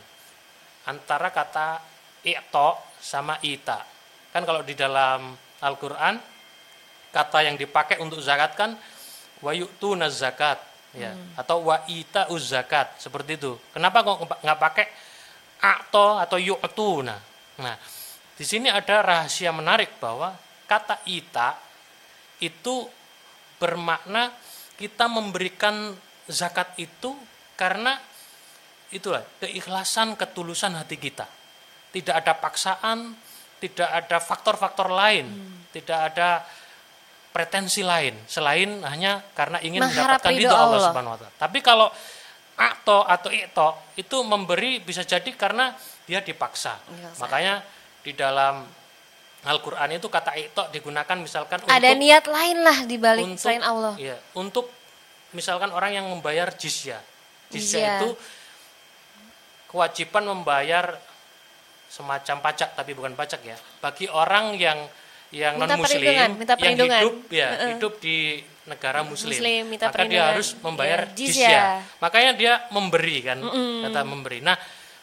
antara 0.91 1.31
kata 1.31 1.79
i'to 2.27 2.75
sama 2.99 3.39
ita. 3.47 3.79
Kan 4.35 4.43
kalau 4.43 4.67
di 4.67 4.75
dalam 4.75 5.31
Al-Qur'an 5.63 6.19
kata 7.19 7.43
yang 7.43 7.59
dipakai 7.59 7.99
untuk 7.99 8.23
zakat 8.23 8.55
kan 8.55 8.79
wa 9.43 9.51
yu'tuna 9.51 10.07
zakat 10.07 10.63
ya 10.95 11.11
atau 11.35 11.67
wa 11.67 11.83
ita 11.91 12.31
zakat 12.39 12.95
seperti 13.03 13.35
itu. 13.35 13.59
Kenapa 13.75 14.07
kok 14.07 14.23
nggak 14.23 14.59
pakai 14.63 14.87
atau 15.59 16.15
atau 16.23 16.39
yu'tuna? 16.39 17.19
Nah, 17.59 17.75
di 18.39 18.45
sini 18.47 18.71
ada 18.71 19.03
rahasia 19.03 19.51
menarik 19.51 19.99
bahwa 19.99 20.31
kata 20.71 21.03
ita 21.11 21.59
itu 22.39 22.87
bermakna 23.59 24.31
kita 24.79 25.11
memberikan 25.11 25.91
zakat 26.31 26.71
itu 26.79 27.19
karena 27.59 27.99
itulah 28.95 29.27
keikhlasan 29.43 30.15
ketulusan 30.15 30.79
hati 30.79 30.95
kita 30.95 31.27
tidak 31.91 32.23
ada 32.23 32.33
paksaan 32.39 33.19
tidak 33.59 33.91
ada 33.91 34.23
faktor-faktor 34.23 34.87
lain 34.87 35.27
tidak 35.75 36.15
ada 36.15 36.47
pretensi 37.39 37.87
lain 37.87 38.19
selain 38.27 38.83
hanya 38.83 39.23
karena 39.31 39.63
ingin 39.63 39.87
Mengharap 39.87 40.19
mendapatkan 40.19 40.35
ridho 40.35 40.51
Allah 40.51 40.67
Allah. 40.67 40.91
Subhanahu 40.91 41.15
wa 41.15 41.19
taala. 41.23 41.35
Tapi 41.39 41.59
kalau 41.63 41.87
atau 42.59 43.07
atau 43.07 43.31
ito 43.31 43.69
itu 43.95 44.17
memberi 44.27 44.83
bisa 44.83 45.07
jadi 45.07 45.31
karena 45.39 45.71
dia 46.11 46.19
dipaksa. 46.19 46.83
Ustaz. 46.91 47.23
Makanya 47.23 47.63
di 48.03 48.11
dalam 48.19 48.67
Al-Qur'an 49.47 49.87
itu 49.95 50.11
kata 50.11 50.35
ito 50.35 50.67
digunakan 50.75 51.15
misalkan 51.15 51.63
Ada 51.63 51.95
untuk 51.95 52.03
niat 52.03 52.25
lain 52.27 52.59
lah 52.59 52.79
di 52.83 52.97
balik 52.99 53.23
untuk 53.23 53.39
selain 53.39 53.63
Allah. 53.63 53.95
Iya, 53.95 54.19
untuk 54.35 54.67
misalkan 55.31 55.71
orang 55.71 55.95
yang 55.95 56.11
membayar 56.11 56.51
jizya. 56.51 56.99
Jizya 57.55 57.79
Jizya. 57.79 57.95
itu 58.03 58.09
kewajiban 59.71 60.27
membayar 60.27 60.99
semacam 61.87 62.43
pajak 62.43 62.75
tapi 62.75 62.99
bukan 62.99 63.15
pajak 63.15 63.47
ya. 63.47 63.55
Bagi 63.79 64.11
orang 64.11 64.59
yang 64.59 64.91
yang 65.29 65.61
Minta 65.61 65.77
non 65.77 65.85
muslim 65.85 66.01
minta 66.41 66.55
yang 66.57 66.77
hidup 66.79 67.17
ya, 67.29 67.49
hidup 67.77 67.95
di 68.01 68.41
negara 68.69 69.01
muslim. 69.05 69.33
Muslim, 69.33 69.63
minta 69.69 69.89
Maka 69.89 70.05
dia 70.05 70.23
harus 70.33 70.53
membayar 70.61 71.09
Iya, 71.09 71.15
jizya. 71.17 71.49
jizya. 71.49 71.63
Makanya 72.05 72.33
dia 72.37 72.53
memberi 72.73 73.19
kan, 73.25 73.39
kata 73.89 74.01
memberi. 74.05 74.39
Nah, 74.45 74.57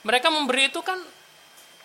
mereka 0.06 0.30
memberi 0.30 0.70
itu 0.70 0.82
kan 0.86 1.02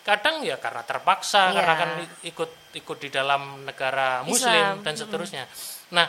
kadang 0.04 0.40
ya 0.44 0.56
karena 0.56 0.80
terpaksa 0.84 1.52
Iya. 1.52 1.56
karena 1.56 1.74
kan 1.76 1.90
ikut 2.24 2.50
ikut 2.80 2.98
di 3.00 3.08
dalam 3.12 3.64
negara 3.68 4.24
muslim 4.24 4.80
Islam. 4.80 4.84
dan 4.84 4.94
seterusnya. 4.96 5.44
Nah, 5.92 6.08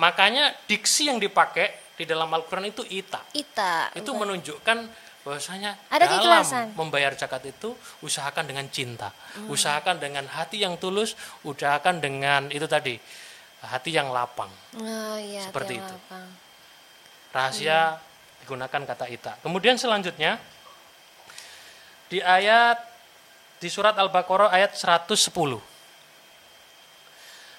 makanya 0.00 0.52
diksi 0.68 1.08
yang 1.08 1.20
dipakai 1.20 1.96
di 1.98 2.04
dalam 2.06 2.30
Al-Qur'an 2.30 2.68
itu 2.68 2.84
ita. 2.88 3.24
Ita. 3.34 3.90
Itu 3.96 4.14
menunjukkan 4.14 5.07
bahwasanya 5.22 5.76
Ada 5.88 6.04
dalam 6.04 6.12
keikhlasan. 6.20 6.66
membayar 6.74 7.12
zakat 7.12 7.44
itu 7.44 7.74
usahakan 8.00 8.44
dengan 8.46 8.66
cinta, 8.68 9.10
Hmm. 9.34 9.50
usahakan 9.50 9.98
dengan 9.98 10.24
hati 10.26 10.62
yang 10.62 10.78
tulus, 10.78 11.18
usahakan 11.42 11.98
dengan 11.98 12.48
itu 12.48 12.64
tadi 12.64 12.96
hati 13.60 13.90
yang 13.90 14.08
lapang. 14.08 14.48
Oh, 14.78 15.16
iya, 15.18 15.42
Seperti 15.44 15.76
itu. 15.76 15.84
lapang. 15.84 16.26
Rahasia 17.28 17.98
digunakan 18.40 18.82
kata 18.86 19.06
ita. 19.10 19.32
Kemudian 19.42 19.76
selanjutnya 19.76 20.38
di 22.08 22.22
ayat 22.22 22.80
di 23.58 23.68
surat 23.68 23.98
Al-Baqarah 23.98 24.48
ayat 24.48 24.72
110. 24.72 25.60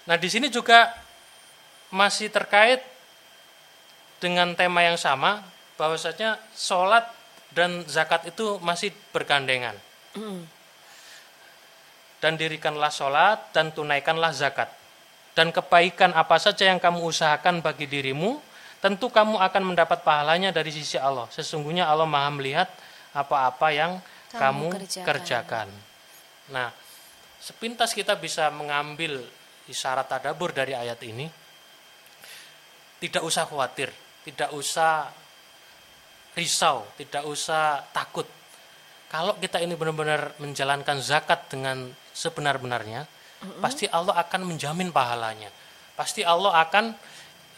Nah, 0.08 0.18
di 0.18 0.26
sini 0.26 0.50
juga 0.50 0.90
masih 1.92 2.32
terkait 2.32 2.82
dengan 4.18 4.56
tema 4.56 4.82
yang 4.82 4.98
sama 4.98 5.44
bahwasanya 5.76 6.40
sholat 6.52 7.06
dan 7.54 7.84
zakat 7.90 8.30
itu 8.30 8.62
masih 8.62 8.94
bergandengan. 9.14 9.76
Dan 12.20 12.36
dirikanlah 12.36 12.92
sholat 12.92 13.56
dan 13.56 13.72
tunaikanlah 13.72 14.36
zakat. 14.36 14.68
Dan 15.34 15.56
kebaikan 15.56 16.12
apa 16.12 16.36
saja 16.36 16.68
yang 16.68 16.82
kamu 16.84 17.00
usahakan 17.08 17.64
bagi 17.64 17.88
dirimu, 17.88 18.44
tentu 18.84 19.08
kamu 19.08 19.40
akan 19.40 19.64
mendapat 19.72 20.04
pahalanya 20.04 20.52
dari 20.52 20.72
sisi 20.72 21.00
Allah. 21.00 21.32
Sesungguhnya 21.32 21.88
Allah 21.88 22.04
maha 22.04 22.28
melihat 22.36 22.68
apa-apa 23.16 23.68
yang 23.72 23.92
Kamu 24.30 24.38
kamu, 24.38 24.68
kerjakan. 24.78 25.06
kerjakan. 25.08 25.68
Nah, 26.54 26.70
sepintas 27.42 27.98
kita 27.98 28.14
bisa 28.20 28.52
mengambil 28.54 29.26
isyarat 29.66 30.06
tadabur 30.06 30.54
dari 30.54 30.78
ayat 30.78 31.00
ini. 31.02 31.26
Tidak 33.00 33.24
usah 33.24 33.48
khawatir, 33.48 33.90
tidak 34.28 34.52
usah 34.52 35.08
risau, 36.40 36.88
tidak 36.96 37.28
usah 37.28 37.84
takut. 37.92 38.24
Kalau 39.12 39.36
kita 39.36 39.60
ini 39.60 39.76
benar-benar 39.76 40.38
menjalankan 40.40 41.04
zakat 41.04 41.52
dengan 41.52 41.92
sebenar-benarnya, 42.16 43.04
pasti 43.60 43.90
Allah 43.92 44.16
akan 44.16 44.56
menjamin 44.56 44.96
pahalanya. 44.96 45.52
Pasti 46.00 46.24
Allah 46.24 46.56
akan 46.64 46.96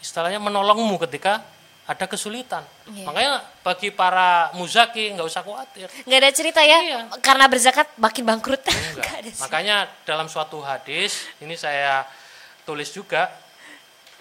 istilahnya 0.02 0.42
menolongmu 0.42 0.98
ketika 1.06 1.44
ada 1.82 2.06
kesulitan. 2.06 2.62
Iya. 2.88 3.06
Makanya 3.06 3.32
bagi 3.66 3.90
para 3.90 4.54
muzaki 4.54 5.12
nggak 5.14 5.26
usah 5.26 5.42
khawatir. 5.42 5.86
Nggak 6.06 6.18
ada 6.22 6.30
cerita 6.30 6.60
ya, 6.62 6.78
Iya. 6.78 6.98
karena 7.18 7.46
berzakat 7.50 7.90
makin 7.98 8.22
bangkrut. 8.26 8.62
Makanya 9.44 9.90
dalam 10.06 10.30
suatu 10.30 10.62
hadis 10.62 11.26
ini 11.42 11.58
saya 11.58 12.06
tulis 12.62 12.88
juga 12.94 13.28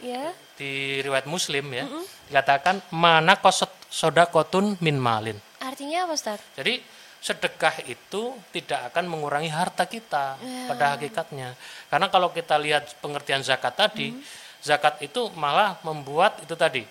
Ya. 0.02 0.34
di 0.58 1.02
riwayat 1.02 1.26
Muslim 1.26 1.66
ya, 1.74 1.86
dikatakan 2.26 2.82
mana 2.94 3.38
kosot 3.38 3.70
sodakotun 3.90 4.78
min 4.82 4.98
malin. 4.98 5.38
Artinya 5.62 6.06
apa, 6.10 6.14
Ustaz? 6.14 6.42
Jadi 6.58 6.82
sedekah 7.22 7.86
itu 7.86 8.34
tidak 8.50 8.90
akan 8.90 9.06
mengurangi 9.06 9.54
harta 9.54 9.86
kita 9.86 10.42
Ya. 10.42 10.66
pada 10.70 10.98
hakikatnya. 10.98 11.54
Karena 11.86 12.10
kalau 12.10 12.34
kita 12.34 12.58
lihat 12.58 12.98
pengertian 12.98 13.46
zakat 13.46 13.78
tadi, 13.78 14.10
Hmm. 14.10 14.22
zakat 14.58 14.98
itu 15.06 15.30
malah 15.38 15.78
membuat 15.86 16.42
itu 16.42 16.58
tadi 16.58 16.82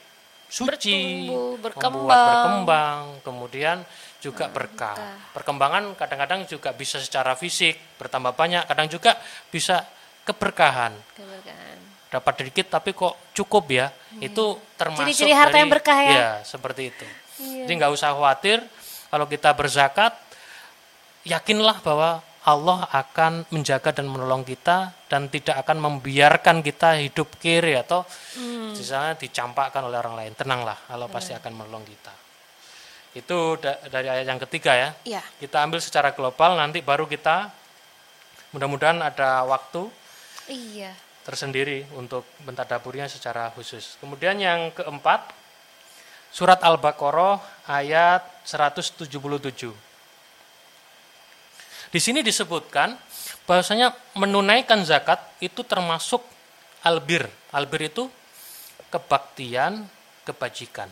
suci, 0.47 1.27
Bertumbuh, 1.27 1.59
membuat 1.59 1.63
berkembang. 1.63 2.27
berkembang, 2.27 3.03
kemudian 3.23 3.77
juga 4.19 4.51
berkah. 4.51 4.99
Perkembangan 5.31 5.95
kadang-kadang 5.95 6.43
juga 6.47 6.75
bisa 6.75 6.99
secara 6.99 7.35
fisik 7.35 7.79
bertambah 7.99 8.35
banyak, 8.35 8.67
kadang 8.67 8.87
juga 8.91 9.15
bisa 9.51 9.83
keberkahan. 10.27 10.95
Keberkahan. 11.15 11.70
Dapat 12.11 12.43
sedikit 12.43 12.67
tapi 12.69 12.91
kok 12.91 13.15
cukup 13.33 13.65
ya. 13.71 13.87
Itu 14.19 14.59
termasuk. 14.75 15.07
Ciri-ciri 15.07 15.31
harta 15.31 15.55
dari- 15.55 15.61
yang 15.63 15.71
berkah 15.71 15.99
ya? 15.99 16.11
Iya, 16.11 16.31
seperti 16.43 16.91
itu. 16.91 17.07
Iya. 17.39 17.65
Jadi 17.65 17.73
nggak 17.79 17.93
usah 17.95 18.11
khawatir 18.11 18.59
kalau 19.09 19.25
kita 19.25 19.55
berzakat, 19.55 20.13
yakinlah 21.23 21.79
bahwa 21.81 22.21
Allah 22.41 22.89
akan 22.91 23.45
menjaga 23.53 23.93
dan 23.93 24.09
menolong 24.09 24.43
kita 24.43 24.97
dan 25.07 25.29
tidak 25.29 25.61
akan 25.61 25.77
membiarkan 25.79 26.65
kita 26.65 26.97
hidup 26.97 27.37
kiri 27.37 27.77
atau 27.77 28.01
Hmm. 28.35 28.73
misalnya 28.73 29.13
dicampakkan 29.15 29.85
oleh 29.85 30.01
orang 30.01 30.17
lain. 30.17 30.33
Tenanglah, 30.33 30.81
Allah 30.89 31.05
pasti 31.07 31.31
akan 31.31 31.53
menolong 31.53 31.85
kita. 31.85 32.13
Itu 33.13 33.61
da- 33.61 33.77
dari 33.87 34.09
ayat 34.09 34.25
yang 34.25 34.41
ketiga 34.41 34.73
ya. 34.73 34.89
Iya. 35.05 35.21
Kita 35.37 35.61
ambil 35.61 35.79
secara 35.79 36.11
global 36.11 36.57
nanti 36.57 36.81
baru 36.81 37.05
kita 37.05 37.53
mudah-mudahan 38.51 38.99
ada 38.99 39.45
waktu 39.45 39.87
Iya. 40.49 40.97
Tersendiri 41.31 41.87
untuk 41.95 42.27
mentadaburnya 42.43 43.07
secara 43.07 43.55
khusus. 43.55 43.95
Kemudian 44.03 44.35
yang 44.43 44.75
keempat, 44.75 45.31
surat 46.35 46.59
Al-Baqarah 46.59 47.39
ayat 47.71 48.27
177. 48.43 49.07
Di 51.95 52.01
sini 52.03 52.27
disebutkan 52.27 52.99
bahwasanya 53.47 53.95
menunaikan 54.19 54.83
zakat 54.83 55.23
itu 55.39 55.63
termasuk 55.63 56.27
albir. 56.83 57.31
Albir 57.55 57.87
itu 57.87 58.11
kebaktian, 58.91 59.87
kebajikan. 60.27 60.91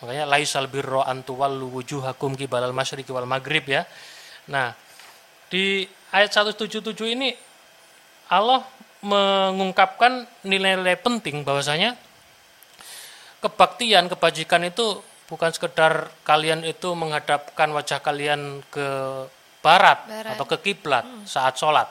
Makanya 0.00 0.30
laisal 0.30 0.70
birro 0.70 1.02
antuwallu 1.02 1.82
wujuhakum 1.82 2.38
kibalal 2.38 2.70
masyriqi 2.70 3.10
wal 3.10 3.26
maghrib 3.26 3.66
ya. 3.66 3.82
Nah, 4.46 4.74
di 5.50 5.82
ayat 6.14 6.30
177 6.30 7.18
ini 7.18 7.34
Allah 8.30 8.62
mengungkapkan 9.00 10.28
nilai-nilai 10.44 11.00
penting 11.00 11.40
bahwasanya 11.40 11.96
kebaktian, 13.40 14.12
kebajikan 14.12 14.60
itu 14.68 15.00
bukan 15.30 15.50
sekedar 15.54 16.12
kalian 16.26 16.66
itu 16.66 16.92
menghadapkan 16.92 17.72
wajah 17.72 18.02
kalian 18.04 18.60
ke 18.68 18.88
barat, 19.64 20.04
Barat. 20.04 20.36
atau 20.36 20.44
ke 20.44 20.56
kiblat 20.60 21.04
saat 21.24 21.56
sholat. 21.56 21.88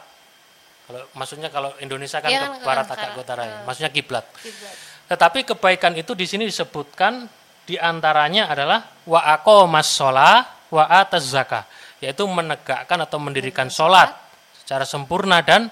Kalau 0.89 1.05
maksudnya 1.13 1.53
kalau 1.53 1.69
Indonesia 1.81 2.17
kan 2.17 2.29
Iya 2.33 2.49
ke 2.49 2.65
barat 2.65 2.85
agak 2.89 3.13
ke 3.13 3.19
utara 3.21 3.43
ya. 3.45 3.57
Maksudnya 3.65 3.93
kiblat. 3.93 4.25
Kiblat. 4.41 4.73
Tetapi 5.09 5.39
kebaikan 5.53 5.93
itu 5.97 6.13
di 6.13 6.25
sini 6.29 6.45
disebutkan 6.45 7.25
di 7.65 7.77
antaranya 7.77 8.49
adalah 8.49 8.85
wa 9.05 9.21
aqomas 9.21 9.89
sholah 9.89 10.45
wa 10.69 10.85
ataz 10.85 11.29
zakah, 11.33 11.65
yaitu 12.01 12.25
menegakkan 12.25 12.97
atau 13.01 13.17
mendirikan 13.21 13.69
sholat 13.69 14.13
secara 14.61 14.85
sempurna 14.85 15.41
dan 15.41 15.69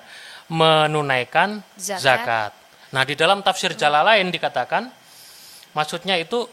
menunaikan 0.48 1.60
Zakat. 1.76 2.02
zakat. 2.02 2.52
Nah, 2.96 3.04
di 3.04 3.20
dalam 3.20 3.44
tafsir 3.44 3.76
Jalalain 3.76 4.32
dikatakan 4.32 4.88
maksudnya 5.76 6.16
itu 6.16 6.48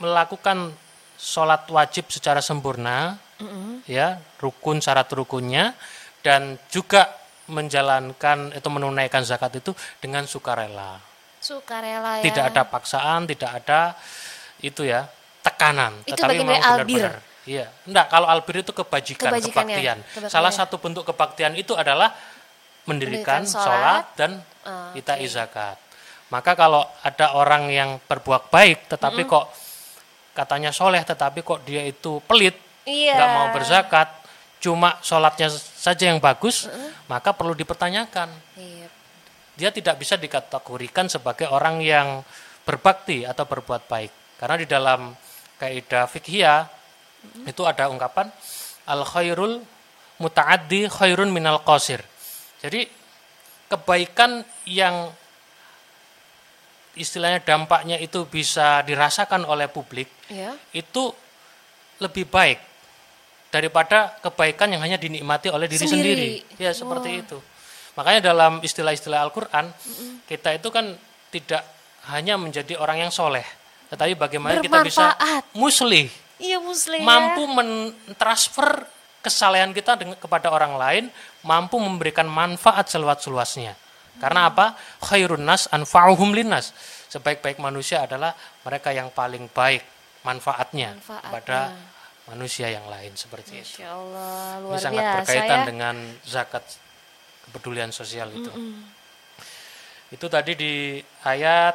melakukan 0.00 0.72
sholat 1.14 1.68
wajib 1.68 2.08
secara 2.08 2.40
sempurna, 2.42 3.20
ya 3.86 4.18
rukun 4.40 4.80
syarat 4.82 5.06
rukunnya, 5.12 5.76
dan 6.24 6.58
juga 6.72 7.06
menjalankan 7.46 8.56
atau 8.56 8.70
menunaikan 8.72 9.22
zakat 9.22 9.60
itu 9.60 9.70
dengan 10.00 10.24
sukarela. 10.26 10.98
Sukarela 11.38 12.18
ya. 12.18 12.24
Tidak 12.26 12.44
ada 12.54 12.62
paksaan, 12.66 13.28
tidak 13.28 13.50
ada 13.62 13.94
itu 14.62 14.86
ya 14.86 15.06
tekanan, 15.42 16.06
Itu 16.06 16.14
tetapi 16.16 16.38
memang 16.38 16.58
albir. 16.62 17.02
benar-benar. 17.06 17.30
Iya, 17.42 17.66
enggak 17.90 18.06
kalau 18.06 18.30
albir 18.30 18.62
itu 18.62 18.70
kebajikan, 18.70 19.34
Kebajikannya, 19.34 19.74
kebaktian. 19.74 19.98
kebaktian. 20.14 20.30
Salah 20.30 20.54
satu 20.54 20.78
bentuk 20.78 21.02
kebaktian 21.02 21.58
itu 21.58 21.74
adalah 21.74 22.14
mendirikan 22.88 23.42
Mendirikan 23.42 23.42
sholat, 23.46 23.64
sholat, 23.66 24.04
dan 24.18 24.32
Ah, 24.62 24.94
kita 24.94 25.18
zakat. 25.26 25.74
Maka 26.30 26.54
kalau 26.54 26.86
ada 27.02 27.34
orang 27.34 27.66
yang 27.68 27.98
berbuat 28.06 28.48
baik, 28.48 28.86
tetapi 28.88 29.26
kok 29.26 29.50
katanya 30.32 30.70
soleh, 30.70 31.02
tetapi 31.02 31.42
kok 31.42 31.66
dia 31.66 31.82
itu 31.84 32.22
pelit, 32.24 32.56
nggak 32.86 33.28
mau 33.36 33.50
berzakat, 33.52 34.08
cuma 34.62 34.96
sholatnya 35.02 35.50
saja 35.52 36.08
yang 36.08 36.22
bagus, 36.22 36.70
maka 37.10 37.34
perlu 37.34 37.52
dipertanyakan. 37.58 38.30
Iya. 38.56 38.88
Dia 39.58 39.68
tidak 39.74 40.00
bisa 40.00 40.16
dikategorikan 40.16 41.10
sebagai 41.10 41.50
orang 41.50 41.84
yang 41.84 42.24
berbakti 42.64 43.26
atau 43.26 43.44
berbuat 43.44 43.90
baik. 43.90 44.38
Karena 44.40 44.56
di 44.56 44.66
dalam 44.70 45.12
kaidah 45.58 46.08
fikhiyah 46.08 46.64
itu 47.44 47.62
ada 47.66 47.90
ungkapan 47.92 48.30
al 48.88 49.04
khairul 49.04 49.60
mutaaddi 50.22 50.88
khairun 50.88 51.28
minal 51.28 51.60
qasir. 51.60 52.11
Jadi 52.62 52.86
kebaikan 53.66 54.40
yang 54.64 55.10
istilahnya 56.92 57.40
dampaknya 57.40 57.96
itu 57.96 58.28
bisa 58.28 58.84
dirasakan 58.84 59.48
oleh 59.48 59.64
publik 59.66 60.08
Iya. 60.28 60.52
itu 60.76 61.08
lebih 61.98 62.28
baik 62.28 62.60
daripada 63.48 64.12
kebaikan 64.20 64.68
yang 64.72 64.82
hanya 64.84 65.00
dinikmati 65.00 65.48
oleh 65.48 65.68
diri 65.68 65.84
Sendiri. 65.88 66.08
sendiri. 66.44 66.60
Ya, 66.60 66.72
seperti 66.72 67.24
itu. 67.24 67.38
Makanya 67.96 68.32
dalam 68.32 68.60
istilah-istilah 68.60 69.20
Al-Qur'an, 69.24 69.68
kita 70.24 70.56
itu 70.56 70.68
kan 70.72 70.96
tidak 71.28 71.60
hanya 72.08 72.36
menjadi 72.36 72.76
orang 72.76 73.04
yang 73.04 73.12
soleh, 73.12 73.44
tetapi 73.88 74.16
bagaimana 74.16 74.60
kita 74.60 74.80
bisa 74.80 75.12
muslih, 75.52 76.08
Iya 76.40 76.58
muslim. 76.58 77.04
mampu 77.04 77.44
mentransfer 77.46 78.88
kesalehan 79.22 79.70
kita 79.70 79.94
dengan, 79.94 80.18
kepada 80.18 80.50
orang 80.50 80.74
lain, 80.74 81.04
mampu 81.46 81.78
memberikan 81.78 82.26
manfaat 82.26 82.90
seluas-luasnya. 82.90 83.78
Karena 84.20 84.50
apa? 84.52 84.76
Khairun 85.00 85.40
nas 85.40 85.70
anfa'uhum 85.70 86.36
linnas. 86.36 86.74
Sebaik-baik 87.08 87.56
manusia 87.56 88.04
adalah 88.04 88.34
mereka 88.62 88.90
yang 88.90 89.08
paling 89.08 89.48
baik 89.48 89.80
manfaatnya, 90.22 90.94
Manfaatnya. 90.96 91.22
kepada 91.24 91.58
manusia 92.28 92.66
yang 92.68 92.86
lain 92.86 93.12
seperti 93.16 93.58
itu. 93.58 93.80
Masya 93.82 93.88
Allah, 93.88 94.36
Ini 94.52 94.62
luar 94.62 94.78
sangat 94.78 95.02
biasa 95.02 95.16
berkaitan 95.22 95.58
ya. 95.58 95.66
dengan 95.66 95.94
zakat 96.22 96.64
kepedulian 97.48 97.90
sosial 97.90 98.28
itu. 98.30 98.52
Itu 100.12 100.26
tadi 100.28 100.52
di 100.54 100.74
ayat 101.24 101.74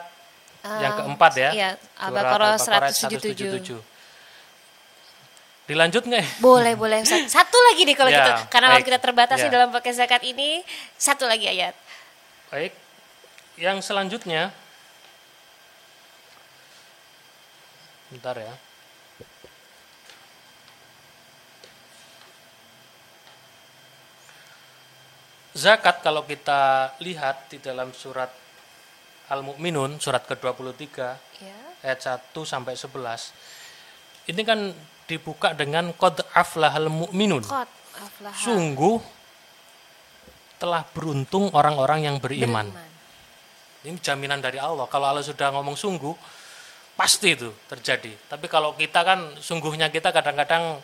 yang 0.63 0.93
Ah, 0.93 0.97
keempat 0.99 1.31
ya. 1.33 1.49
Iya, 1.53 1.69
Al-Baqarah 1.99 2.59
Al-Baqarah 2.59 2.91
177. 2.91 3.81
Dilanjut 5.67 6.07
nggak? 6.07 6.23
ya? 6.23 6.27
Boleh, 6.39 6.73
boleh. 6.79 7.03
Ustaz. 7.03 7.27
Satu 7.27 7.59
lagi 7.71 7.83
nih 7.83 7.95
kalau 7.99 8.07
Ya, 8.07 8.23
gitu. 8.23 8.33
Karena 8.47 8.71
waktu 8.71 8.87
kita 8.87 8.99
terbatas 9.03 9.37
Ya. 9.43 9.51
dalam 9.51 9.69
pakai 9.75 9.91
zakat 9.91 10.23
ini. 10.23 10.63
Satu 10.95 11.27
lagi 11.27 11.43
ayat. 11.43 11.75
Baik. 12.47 12.71
Yang 13.59 13.83
selanjutnya 13.83 14.55
Bentar 18.07 18.39
ya. 18.39 18.55
Zakat 25.57 26.05
kalau 26.05 26.21
kita 26.21 26.93
lihat 27.01 27.49
di 27.49 27.57
dalam 27.57 27.89
surat 27.89 28.29
Al-Mu'minun 29.27 29.97
surat 29.97 30.23
ke-23 30.23 30.85
Ya. 31.41 31.57
ayat 31.83 31.99
1 31.99 32.45
sampai 32.45 32.77
11. 32.77 33.33
Ini 34.27 34.41
kan 34.43 34.75
dibuka 35.07 35.55
dengan 35.55 35.95
qad 35.95 36.19
aflahal 36.35 36.91
mu'minun. 36.91 37.47
Qad 37.47 37.71
aflaha. 37.95 38.35
Sungguh 38.35 38.99
telah 40.59 40.83
beruntung 40.91 41.47
orang-orang 41.55 42.11
yang 42.11 42.15
beriman. 42.19 42.67
Beriman. 42.67 42.95
Ini 43.87 43.97
jaminan 44.03 44.43
dari 44.43 44.59
Allah. 44.59 44.89
Kalau 44.91 45.07
Allah 45.07 45.23
sudah 45.23 45.53
ngomong 45.55 45.79
sungguh, 45.79 46.11
pasti 46.97 47.37
itu 47.39 47.47
terjadi. 47.71 48.11
Tapi 48.27 48.51
kalau 48.51 48.75
kita 48.75 49.05
kan 49.05 49.37
sungguhnya 49.39 49.87
kita 49.87 50.11
kadang-kadang 50.11 50.81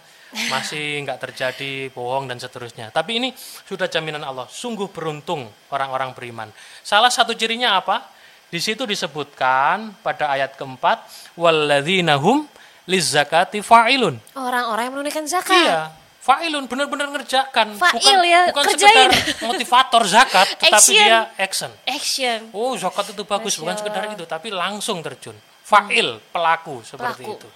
masih 0.48 0.98
nggak 1.04 1.20
terjadi, 1.20 1.92
bohong 1.92 2.32
dan 2.32 2.40
seterusnya. 2.40 2.94
Tapi 2.96 3.20
ini 3.20 3.30
sudah 3.68 3.92
jaminan 3.92 4.24
Allah. 4.24 4.48
Sungguh 4.48 4.88
beruntung 4.88 5.50
orang-orang 5.74 6.16
beriman. 6.16 6.48
Salah 6.86 7.12
satu 7.12 7.36
cirinya 7.36 7.76
apa? 7.82 8.08
Di 8.54 8.62
situ 8.62 8.86
disebutkan 8.86 9.98
pada 10.06 10.30
ayat 10.30 10.54
keempat, 10.54 11.02
waladzinahum 11.34 12.46
lizzakati 12.90 13.64
fa'ilun. 13.64 14.16
Orang-orang 14.36 14.84
yang 14.90 14.94
menunaikan 15.00 15.24
zakat. 15.26 15.56
Iya, 15.56 15.92
fa'ilun 16.20 16.68
benar-benar 16.68 17.08
ngerjakan. 17.12 17.80
Fa'il 17.80 18.00
bukan, 18.00 18.18
ya, 18.28 18.42
bukan 18.52 18.64
kerjain. 18.68 19.10
sekedar 19.12 19.12
motivator 19.48 20.04
zakat, 20.08 20.48
tetapi 20.62 20.76
Action. 20.76 20.96
dia 20.96 21.20
action. 21.40 21.72
Action. 21.88 22.40
Oh, 22.52 22.76
zakat 22.76 23.16
itu 23.16 23.24
bagus, 23.24 23.56
Masya 23.56 23.62
bukan 23.64 23.76
sekedar 23.80 24.04
itu, 24.12 24.26
tapi 24.28 24.48
langsung 24.52 25.00
terjun. 25.00 25.36
Fa'il, 25.64 26.20
pelaku 26.32 26.84
seperti 26.84 27.24
Pelaku. 27.24 27.40
itu. 27.40 27.50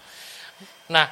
Nah, 0.87 1.11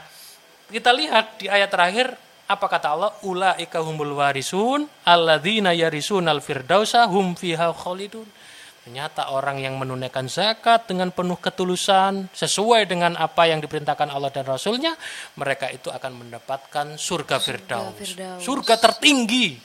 kita 0.71 0.95
lihat 0.95 1.35
di 1.35 1.51
ayat 1.51 1.67
terakhir 1.67 2.15
apa 2.45 2.65
kata 2.71 2.87
Allah? 2.95 3.11
Ulaika 3.25 3.83
humul 3.83 4.15
warisun 4.15 4.87
alladzina 5.03 5.75
yarisunal 5.75 6.39
firdausa 6.39 7.03
hum 7.11 7.35
fiha 7.35 7.73
khalidun. 7.75 8.23
Ternyata 8.85 9.33
orang 9.33 9.57
yang 9.57 9.81
menunaikan 9.81 10.29
zakat 10.29 10.85
dengan 10.85 11.09
penuh 11.09 11.41
ketulusan 11.41 12.29
sesuai 12.29 12.85
dengan 12.85 13.17
apa 13.17 13.49
yang 13.49 13.57
diperintahkan 13.57 14.13
Allah 14.13 14.29
dan 14.29 14.45
Rasulnya, 14.45 14.93
mereka 15.41 15.73
itu 15.73 15.89
akan 15.89 16.13
mendapatkan 16.13 16.93
surga, 16.93 17.41
firdaus. 17.41 17.97
firdaus. 17.97 18.45
Surga 18.45 18.77
tertinggi. 18.77 19.57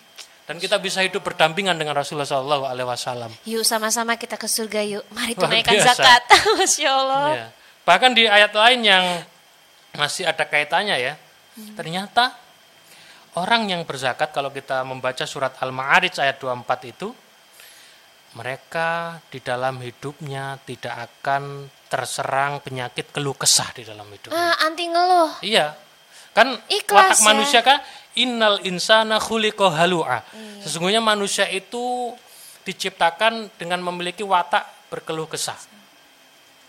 Dan 0.48 0.56
kita 0.56 0.80
bisa 0.80 1.04
hidup 1.04 1.20
berdampingan 1.20 1.76
dengan 1.76 2.00
Rasulullah 2.00 2.24
Shallallahu 2.24 2.64
Alaihi 2.64 2.88
Wasallam. 2.88 3.30
Yuk 3.44 3.60
sama-sama 3.60 4.16
kita 4.16 4.40
ke 4.40 4.48
surga 4.48 4.80
yuk. 4.88 5.04
Mari 5.12 5.36
tunaikan 5.36 5.76
zakat. 5.84 6.24
Masya 6.58 6.88
Allah. 6.88 7.26
Ya. 7.28 7.46
Bahkan 7.84 8.10
di 8.16 8.24
ayat 8.24 8.56
lain 8.56 8.80
yang 8.88 9.04
masih 10.00 10.24
ada 10.24 10.48
kaitannya 10.48 10.96
ya. 10.96 11.14
Ternyata 11.76 12.40
orang 13.36 13.68
yang 13.68 13.84
berzakat 13.84 14.32
kalau 14.32 14.48
kita 14.48 14.80
membaca 14.80 15.28
surat 15.28 15.60
Al-Ma'arij 15.60 16.18
ayat 16.24 16.40
24 16.40 16.88
itu 16.88 17.12
mereka 18.34 19.18
di 19.26 19.42
dalam 19.42 19.82
hidupnya 19.82 20.58
tidak 20.62 21.10
akan 21.10 21.66
terserang 21.90 22.62
penyakit 22.62 23.10
keluh 23.10 23.34
kesah 23.34 23.74
di 23.74 23.82
dalam 23.82 24.06
hidupnya. 24.06 24.38
Ah, 24.38 24.54
anti 24.70 24.86
ngeluh. 24.86 25.30
Iya. 25.42 25.74
Kan 26.30 26.54
Ikhlas 26.70 27.18
watak 27.18 27.18
ya. 27.18 27.26
manusia 27.26 27.60
kan 27.66 27.78
innal 28.14 28.62
insana 28.62 29.18
khuliqa 29.18 29.74
halu'a. 29.74 30.22
Iya. 30.30 30.62
Sesungguhnya 30.62 31.02
manusia 31.02 31.50
itu 31.50 32.14
diciptakan 32.62 33.50
dengan 33.58 33.82
memiliki 33.82 34.22
watak 34.22 34.62
berkeluh 34.94 35.26
kesah. 35.26 35.58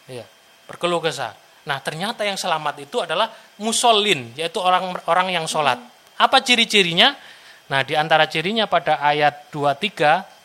Iya, 0.10 0.26
berkeluh 0.66 0.98
kesah. 0.98 1.38
Nah, 1.62 1.78
ternyata 1.78 2.26
yang 2.26 2.42
selamat 2.42 2.90
itu 2.90 3.06
adalah 3.06 3.30
musallin, 3.62 4.34
yaitu 4.34 4.58
orang 4.58 4.98
orang 5.06 5.30
yang 5.30 5.46
sholat. 5.46 5.78
Apa 6.18 6.42
ciri-cirinya? 6.42 7.14
Nah, 7.70 7.86
di 7.86 7.94
antara 7.94 8.26
cirinya 8.26 8.66
pada 8.66 8.98
ayat 8.98 9.54
23 9.54 10.41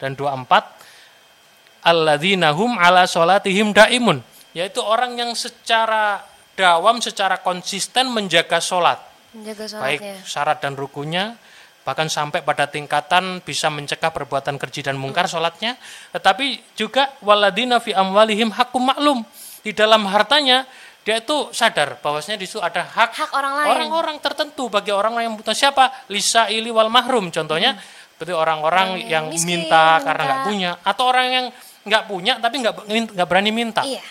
dan 0.00 0.16
24 0.16 1.84
alladzina 1.84 2.52
hum 2.56 2.76
ala 2.76 3.04
sholatihim 3.06 3.72
daimun. 3.76 4.20
Yaitu 4.56 4.82
orang 4.82 5.14
yang 5.14 5.30
secara 5.38 6.20
dawam 6.58 6.98
secara 6.98 7.38
konsisten 7.38 8.10
menjaga 8.10 8.58
sholat. 8.58 8.98
Menjaga 9.30 9.78
baik 9.78 10.00
sholatnya. 10.02 10.14
syarat 10.26 10.58
dan 10.58 10.74
rukunya 10.74 11.38
bahkan 11.80 12.12
sampai 12.12 12.44
pada 12.44 12.68
tingkatan 12.68 13.40
bisa 13.40 13.72
mencegah 13.72 14.12
perbuatan 14.12 14.60
keji 14.60 14.84
dan 14.84 15.00
mungkar 15.00 15.30
sholatnya. 15.30 15.80
Tetapi 16.12 16.76
juga 16.76 17.08
waladina 17.24 17.80
fi 17.80 17.96
amwalihim 17.96 18.52
hakum 18.52 18.90
maklum 18.90 19.24
di 19.64 19.72
dalam 19.72 20.04
hartanya 20.08 20.68
dia 21.00 21.16
itu 21.16 21.48
sadar 21.56 21.96
bahwasanya 22.04 22.36
di 22.36 22.44
situ 22.44 22.60
ada 22.60 22.84
hak, 22.84 23.10
Hak 23.16 23.30
orang 23.32 23.52
lain. 23.56 23.68
orang-orang 23.72 24.16
tertentu 24.20 24.68
bagi 24.68 24.92
orang 24.92 25.16
yang 25.24 25.32
butuh 25.32 25.56
siapa? 25.56 25.88
Lisa 26.12 26.52
ili 26.52 26.68
wal 26.68 26.92
mahrum 26.92 27.32
contohnya 27.32 27.80
seperti 28.20 28.36
orang-orang 28.36 29.00
Orang 29.00 29.08
yang 29.08 29.08
yang 29.08 29.24
miskin, 29.32 29.64
minta 29.64 29.96
karena 30.04 30.22
nggak 30.28 30.42
punya 30.44 30.70
atau 30.84 31.04
orang 31.08 31.26
yang 31.32 31.46
nggak 31.88 32.04
punya 32.04 32.32
tapi 32.36 32.60
nggak 32.60 32.74
nggak 33.16 33.28
berani 33.32 33.48
minta 33.48 33.80
Iya. 33.80 34.04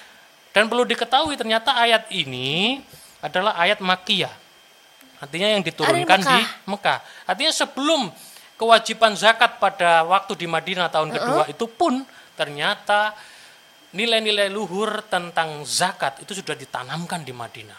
dan 0.50 0.66
perlu 0.66 0.82
diketahui 0.82 1.38
ternyata 1.38 1.78
ayat 1.78 2.10
ini 2.10 2.82
adalah 3.22 3.54
ayat 3.54 3.86
makiyah. 3.86 4.34
Artinya 5.22 5.54
yang 5.54 5.62
diturunkan 5.62 6.26
Ada 6.26 6.32
di 6.34 6.42
Mekah. 6.66 7.00
Artinya 7.30 7.54
sebelum 7.54 8.10
kewajiban 8.58 9.14
zakat 9.14 9.62
pada 9.62 10.02
waktu 10.10 10.34
di 10.34 10.50
Madinah 10.50 10.90
tahun 10.90 11.14
kedua 11.14 11.46
itu 11.46 11.70
pun 11.70 12.02
ternyata 12.34 13.14
nilai-nilai 13.94 14.50
luhur 14.50 15.06
tentang 15.06 15.62
zakat 15.70 16.26
itu 16.26 16.34
sudah 16.34 16.58
ditanamkan 16.58 17.22
di 17.22 17.30
Madinah. 17.30 17.78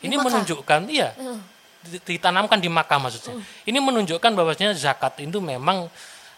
Ini 0.00 0.16
Makkah? 0.16 0.24
menunjukkan 0.24 0.80
iya 0.88 1.12
di- 1.12 1.59
ditanamkan 1.84 2.60
di 2.60 2.68
Makkah 2.68 3.00
maksudnya. 3.00 3.40
Ini 3.64 3.78
menunjukkan 3.80 4.32
bahwasanya 4.36 4.76
zakat 4.76 5.24
itu 5.24 5.40
memang 5.40 5.88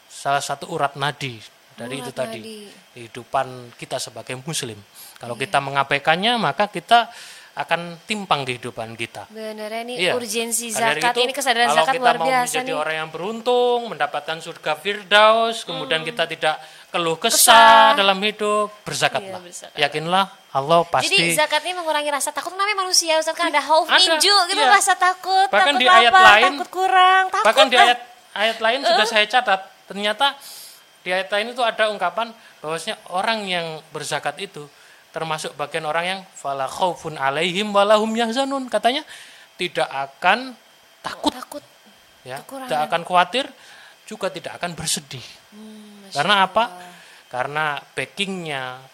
salah 0.06 0.42
satu 0.42 0.70
urat 0.70 0.94
nadi 0.94 1.40
dari 1.74 1.98
itu 1.98 2.12
Urat 2.12 2.18
tadi 2.28 2.38
nadi. 2.38 2.58
kehidupan 2.94 3.74
kita 3.74 3.98
sebagai 3.98 4.38
muslim. 4.46 4.78
Kalau 5.18 5.34
kita 5.34 5.58
mengabaikannya 5.58 6.38
maka 6.38 6.70
kita 6.70 7.10
akan 7.52 8.00
timpang 8.08 8.48
kehidupan 8.48 8.96
kita. 8.96 9.28
Bener 9.28 9.68
ini 9.84 10.00
Iya. 10.00 10.16
urgensi 10.16 10.72
zakat 10.72 11.12
itu, 11.12 11.20
ini 11.20 11.32
kesadaran 11.36 11.68
kalau 11.68 11.84
zakat 11.84 11.94
kita 12.00 12.04
luar 12.08 12.16
mau 12.16 12.24
biasa 12.24 12.48
menjadi 12.48 12.72
nih. 12.72 12.80
orang 12.80 12.94
yang 12.96 13.10
beruntung, 13.12 13.78
mendapatkan 13.92 14.36
surga 14.40 14.72
firdaus, 14.80 15.56
kemudian 15.68 16.00
kita 16.00 16.24
tidak 16.24 16.56
keluh 16.92 17.16
kesah, 17.16 17.32
Kesah. 17.32 17.84
dalam 17.96 18.20
hidup, 18.20 18.68
berzakatlah. 18.84 19.40
Iya, 19.40 19.48
berzakat. 19.48 19.78
Yakinlah 19.80 20.24
Allah 20.52 20.84
pasti 20.84 21.16
Jadi 21.16 21.32
zakat 21.32 21.64
ini 21.64 21.72
mengurangi 21.72 22.12
rasa 22.12 22.28
takut 22.28 22.52
namanya 22.52 22.84
manusia 22.84 23.16
Ustaz 23.16 23.32
kan 23.32 23.48
ada 23.48 23.64
khauf 23.64 23.88
Ada, 23.88 23.96
minju 23.96 24.36
gitu 24.52 24.60
iya. 24.60 24.68
rasa 24.68 24.92
takut, 25.00 25.48
Bahkan 25.48 25.80
takut 25.80 25.80
di 25.80 25.86
ayat 25.88 26.12
apa, 26.12 26.20
lain- 26.28 26.44
takut 26.52 26.68
kurang, 26.68 27.24
takut 27.32 27.46
Bahkan 27.48 27.66
di 27.72 27.76
ayat 27.80 27.98
ayat 28.36 28.58
lain 28.60 28.80
sudah 28.84 29.06
saya 29.08 29.24
catat, 29.24 29.60
ternyata 29.88 30.36
di 31.00 31.08
ayat 31.08 31.32
lain 31.32 31.56
itu 31.56 31.62
ada 31.64 31.88
ungkapan 31.88 32.36
bahwasanya 32.60 33.00
orang 33.16 33.48
yang 33.48 33.66
berzakat 33.96 34.36
itu 34.44 34.68
termasuk 35.16 35.56
bagian 35.56 35.88
orang 35.88 36.04
yang 36.04 36.20
fala 36.36 36.68
khaufun 36.68 37.16
alaihim 37.16 37.72
walahum 37.72 38.12
yahzanun 38.12 38.68
katanya 38.68 39.04
tidak 39.56 39.88
akan 39.88 40.52
takut 41.00 41.32
takut. 41.32 41.64
ya, 42.28 42.44
kekurangan. 42.44 42.68
tidak 42.68 42.80
akan 42.92 43.00
khawatir 43.08 43.44
juga 44.04 44.28
tidak 44.28 44.60
akan 44.60 44.76
bersedih. 44.76 45.24
Hmm, 45.52 45.71
Masya 46.12 46.16
Karena 46.20 46.34
apa? 46.44 46.64
Karena 47.32 47.64
backingnya, 47.96 48.84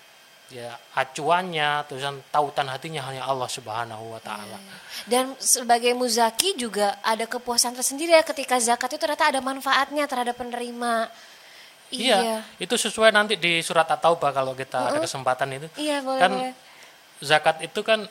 ya 0.55 0.71
acuannya, 0.95 1.91
tulisan 1.91 2.23
tautan 2.31 2.71
hatinya 2.71 3.03
hanya 3.11 3.27
Allah 3.27 3.51
Subhanahu 3.51 4.14
wa 4.14 4.21
taala. 4.23 4.55
Dan 5.05 5.35
sebagai 5.43 5.91
muzaki 5.99 6.55
juga 6.55 7.03
ada 7.03 7.27
kepuasan 7.27 7.75
tersendiri 7.75 8.14
ya 8.14 8.23
ketika 8.23 8.62
zakat 8.62 8.95
itu 8.95 9.03
ternyata 9.03 9.35
ada 9.35 9.41
manfaatnya 9.43 10.07
terhadap 10.07 10.39
penerima. 10.39 11.11
Iya. 11.89 12.45
itu 12.61 12.77
sesuai 12.77 13.16
nanti 13.16 13.41
di 13.41 13.64
surat 13.64 13.89
At-Taubah 13.89 14.29
kalau 14.37 14.53
kita 14.53 14.93
ada 14.93 15.01
kesempatan 15.01 15.57
itu. 15.57 15.69
Iya, 15.81 16.05
boleh, 16.05 16.21
kan 16.21 16.33
boleh. 16.37 16.53
zakat 17.25 17.64
itu 17.64 17.81
kan 17.81 18.05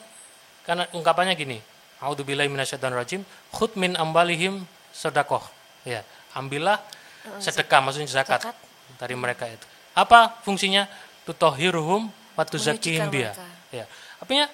karena 0.66 0.84
ungkapannya 0.90 1.38
gini, 1.38 1.62
A'udzubillahi 2.02 2.50
minasyaitonirrajim, 2.50 3.22
khud 3.54 3.78
min 3.78 3.94
ambalihim 3.94 4.66
sedekah. 4.90 5.46
Ya, 5.86 6.02
ambillah 6.34 6.82
sedekah 7.38 7.78
maksudnya 7.78 8.10
zakat, 8.10 8.50
zakat. 8.50 8.67
Dari 8.98 9.14
mereka 9.14 9.46
itu. 9.46 9.64
Apa 9.94 10.42
fungsinya? 10.42 10.84
Tutohiruhum 11.24 12.10
wa 12.34 12.44
tuzakkihim 12.44 13.06
Menyucikan 13.06 13.14
biha. 13.14 13.32
mereka. 13.34 13.46
Ya. 13.74 13.84
Artinya 14.18 14.46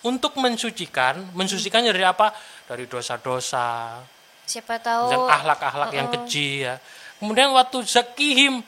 untuk 0.00 0.32
mensucikan, 0.40 1.28
mensucikannya 1.36 1.92
dari 1.92 2.06
apa? 2.08 2.32
Dari 2.64 2.88
dosa-dosa, 2.88 4.00
Siapa 4.48 4.82
tahu 4.82 5.14
dan 5.14 5.20
ahlak-ahlak 5.30 5.90
yang 5.94 6.08
keji 6.10 6.66
ya. 6.66 6.80
Kemudian 7.22 7.52
waktu 7.54 7.84
zakihim 7.86 8.64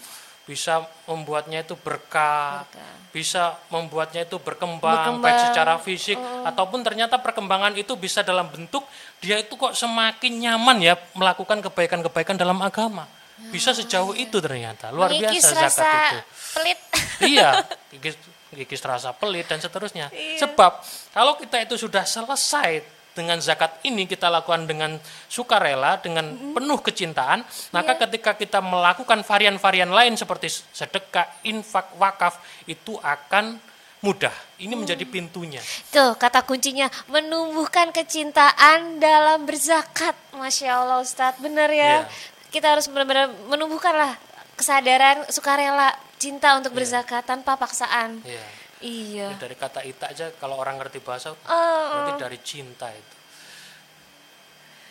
bisa 0.46 0.84
membuatnya 1.08 1.62
itu 1.66 1.74
berkah, 1.74 2.62
Berkah. 2.68 2.94
bisa 3.10 3.42
membuatnya 3.70 4.22
itu 4.22 4.36
berkembang, 4.38 5.18
Berkembang. 5.18 5.22
baik 5.24 5.38
secara 5.50 5.78
fisik 5.82 6.18
ataupun 6.46 6.82
ternyata 6.86 7.18
perkembangan 7.18 7.74
itu 7.74 7.94
bisa 7.94 8.22
dalam 8.22 8.46
bentuk 8.50 8.82
dia 9.22 9.38
itu 9.38 9.54
kok 9.54 9.72
semakin 9.74 10.32
nyaman 10.38 10.78
ya 10.82 10.94
melakukan 11.14 11.62
kebaikan-kebaikan 11.66 12.36
dalam 12.38 12.58
agama. 12.60 13.06
Bisa 13.50 13.72
sejauh 13.72 14.14
itu 14.14 14.38
ternyata. 14.38 14.92
Luar 14.94 15.10
mengikis 15.10 15.42
biasa 15.42 15.54
zakat 15.56 15.66
rasa 15.66 15.90
itu 15.90 16.18
pelit. 16.52 16.78
iya 17.32 17.50
gigis, 17.90 18.14
gigis 18.52 18.82
rasa 18.84 19.10
pelit 19.16 19.48
dan 19.48 19.56
seterusnya 19.56 20.12
Iya. 20.12 20.44
sebab 20.44 20.72
kalau 21.10 21.40
kita 21.40 21.64
itu 21.64 21.80
sudah 21.80 22.04
selesai 22.04 22.84
dengan 23.12 23.36
zakat 23.40 23.80
ini 23.84 24.04
kita 24.04 24.28
lakukan 24.28 24.64
dengan 24.64 24.96
sukarela 25.28 26.00
dengan 26.00 26.32
penuh 26.52 26.80
kecintaan 26.80 27.44
maka 27.70 27.92
Iya. 27.96 28.00
ketika 28.08 28.32
kita 28.36 28.60
melakukan 28.60 29.20
varian-varian 29.20 29.88
lain 29.88 30.16
seperti 30.16 30.48
sedekah 30.48 31.28
infak 31.44 31.92
wakaf 31.96 32.40
itu 32.64 32.96
akan 33.00 33.60
mudah 34.00 34.32
ini 34.58 34.74
menjadi 34.74 35.04
pintunya 35.04 35.60
Tuh 35.88 36.16
kata 36.16 36.42
kuncinya 36.42 36.88
menumbuhkan 37.06 37.92
kecintaan 37.92 38.98
dalam 38.98 39.46
berzakat. 39.46 40.16
Masya 40.34 40.82
Allah 40.82 40.98
Ustadz, 40.98 41.38
bener 41.38 41.70
ya. 41.70 42.02
Iya. 42.02 42.10
Kita 42.52 42.76
harus 42.76 42.86
benar-benar 42.92 43.32
menumbuhkan 43.48 43.96
lah 43.96 44.12
kesadaran 44.54 45.24
sukarela 45.32 45.96
cinta 46.20 46.54
untuk 46.54 46.76
berzakat 46.76 47.24
tanpa 47.24 47.56
paksaan. 47.56 48.20
Iya. 48.22 48.46
Iya. 48.82 49.28
Ya, 49.32 49.38
dari 49.38 49.54
kata 49.54 49.80
ita 49.86 50.10
aja 50.10 50.34
kalau 50.36 50.58
orang 50.58 50.76
ngerti 50.82 50.98
bahasa 51.00 51.30
Oh, 51.32 51.38
berarti 51.46 52.12
dari 52.18 52.38
cinta 52.42 52.90
itu 52.90 53.22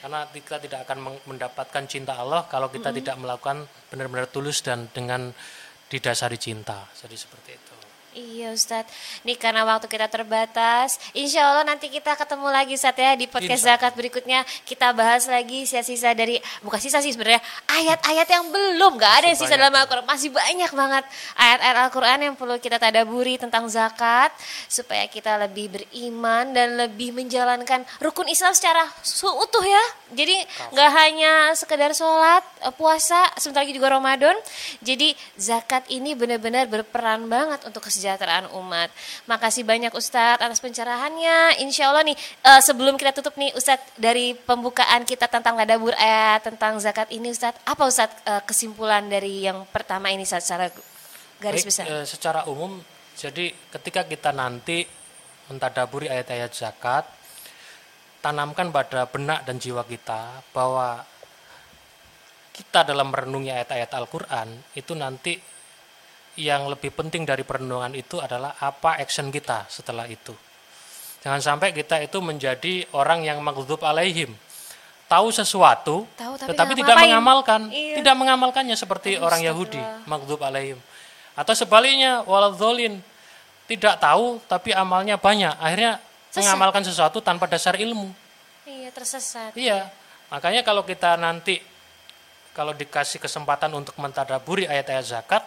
karena 0.02 0.26
kita 0.34 0.58
tidak 0.58 0.90
akan 0.90 1.14
mendapatkan 1.30 1.84
cinta 1.86 2.18
Allah 2.18 2.50
kalau 2.50 2.74
kita 2.74 2.90
tidak 2.90 3.22
melakukan 3.22 3.70
benar-benar 3.94 4.26
tulus 4.34 4.66
dan 4.66 4.90
dengan 4.90 5.30
didasari 5.94 6.42
cinta 6.42 6.90
jadi 6.98 7.14
seperti 7.14 7.52
itu 7.54 7.71
Iya 8.12 8.52
Ustadz, 8.52 8.92
nih 9.24 9.40
karena 9.40 9.64
waktu 9.64 9.88
kita 9.88 10.12
terbatas, 10.12 11.00
insya 11.16 11.48
Allah 11.48 11.64
nanti 11.64 11.88
kita 11.88 12.12
ketemu 12.20 12.52
lagi 12.52 12.76
Ustadz 12.76 13.00
ya 13.00 13.16
di 13.16 13.24
podcast 13.24 13.64
Insya 13.64 13.80
zakat 13.80 13.96
berikutnya. 13.96 14.44
Kita 14.68 14.92
bahas 14.92 15.32
lagi 15.32 15.64
sisa-sisa 15.64 16.12
dari, 16.12 16.36
bukan 16.60 16.76
sisa 16.76 17.00
sih 17.00 17.16
sebenarnya, 17.16 17.40
ayat-ayat 17.72 18.28
yang 18.28 18.52
belum, 18.52 19.00
gak 19.00 19.24
ada 19.24 19.32
sisa 19.32 19.56
dalam. 19.56 19.72
Al-Quran, 19.72 20.04
masih 20.04 20.28
banyak 20.28 20.72
banget 20.76 21.08
ayat-ayat 21.40 21.78
Al-Quran 21.88 22.20
yang 22.20 22.36
perlu 22.36 22.60
kita 22.60 22.84
tadaburi 22.84 23.40
tentang 23.40 23.64
zakat, 23.72 24.36
supaya 24.68 25.08
kita 25.08 25.40
lebih 25.48 25.72
beriman 25.72 26.52
dan 26.52 26.76
lebih 26.84 27.16
menjalankan 27.16 27.88
rukun 28.04 28.28
Islam 28.28 28.52
secara 28.52 28.92
utuh 29.24 29.64
ya, 29.64 29.84
jadi 30.12 30.36
nggak 30.76 30.92
hanya 31.00 31.34
sekedar 31.56 31.96
sholat, 31.96 32.44
eh, 32.60 32.76
puasa, 32.76 33.32
sebentar 33.40 33.64
lagi 33.64 33.72
juga 33.72 33.96
Ramadan, 33.96 34.36
jadi 34.84 35.16
zakat 35.40 35.88
ini 35.88 36.12
benar-benar 36.12 36.68
berperan 36.68 37.32
banget 37.32 37.64
untuk 37.64 37.80
kesejahteraan 37.80 38.00
umat. 38.56 38.90
Makasih 39.28 39.64
banyak 39.68 39.94
Ustadz 39.94 40.42
atas 40.42 40.60
pencerahannya. 40.64 41.62
Insya 41.62 41.92
Allah 41.92 42.06
nih 42.08 42.18
eh, 42.18 42.62
sebelum 42.62 42.98
kita 42.98 43.12
tutup 43.14 43.36
nih 43.38 43.54
Ustadz 43.54 43.98
dari 44.00 44.34
pembukaan 44.34 45.04
kita 45.06 45.30
tentang 45.30 45.58
tadabur 45.58 45.94
ayat 45.98 46.46
tentang 46.46 46.78
zakat 46.82 47.12
ini 47.14 47.32
Ustadz, 47.34 47.62
apa 47.68 47.84
Ustadz 47.86 48.22
eh, 48.26 48.42
kesimpulan 48.48 49.06
dari 49.06 49.46
yang 49.46 49.68
pertama 49.70 50.10
ini 50.10 50.24
Ustadz, 50.24 50.46
secara 50.48 50.68
garis 51.42 51.66
Baik, 51.66 51.70
besar? 51.70 51.86
eh, 51.90 52.06
secara 52.06 52.42
umum 52.48 52.78
jadi 53.18 53.54
ketika 53.74 54.06
kita 54.08 54.32
nanti 54.32 54.86
mentadaburi 55.50 56.08
ayat-ayat 56.08 56.52
zakat 56.54 57.04
tanamkan 58.22 58.70
pada 58.70 59.10
benak 59.10 59.44
dan 59.44 59.58
jiwa 59.58 59.84
kita 59.84 60.46
bahwa 60.54 61.02
kita 62.54 62.86
dalam 62.86 63.10
merenungi 63.10 63.50
ayat-ayat 63.50 63.90
Al-Quran 63.98 64.48
itu 64.78 64.94
nanti 64.94 65.34
yang 66.40 66.68
lebih 66.72 66.96
penting 66.96 67.28
dari 67.28 67.44
perenungan 67.44 67.92
itu 67.92 68.20
adalah 68.22 68.56
apa 68.60 69.00
action 69.00 69.28
kita 69.32 69.68
setelah 69.68 70.08
itu. 70.08 70.32
Jangan 71.22 71.42
sampai 71.44 71.70
kita 71.76 72.02
itu 72.02 72.18
menjadi 72.24 72.88
orang 72.98 73.22
yang 73.22 73.38
maghdub 73.44 73.84
alaihim. 73.86 74.34
Tahu 75.06 75.28
sesuatu, 75.30 76.08
Tahu 76.16 76.34
tapi 76.40 76.50
tetapi 76.56 76.72
tidak 76.72 76.96
ngapain. 76.96 77.10
mengamalkan. 77.12 77.62
Iya. 77.68 77.96
Tidak 78.00 78.16
mengamalkannya 78.16 78.76
seperti 78.80 79.20
orang 79.20 79.44
Yahudi, 79.44 79.78
maghdub 80.08 80.40
alaihim. 80.40 80.80
Atau 81.36 81.52
sebaliknya, 81.52 82.24
waladhdallin. 82.24 83.04
Tidak 83.68 84.00
tahu 84.00 84.40
tapi 84.48 84.72
amalnya 84.72 85.20
banyak. 85.20 85.52
Akhirnya 85.60 86.00
Sesat. 86.32 86.48
mengamalkan 86.48 86.84
sesuatu 86.88 87.20
tanpa 87.20 87.48
dasar 87.48 87.76
ilmu. 87.76 88.08
Iya 88.64 88.90
tersesat. 88.96 89.52
Iya, 89.52 89.92
makanya 90.32 90.64
kalau 90.64 90.88
kita 90.88 91.20
nanti 91.20 91.60
kalau 92.56 92.72
dikasih 92.76 93.20
kesempatan 93.20 93.72
untuk 93.76 93.96
mentadaburi 94.00 94.64
ayat-ayat 94.68 95.06
zakat, 95.08 95.44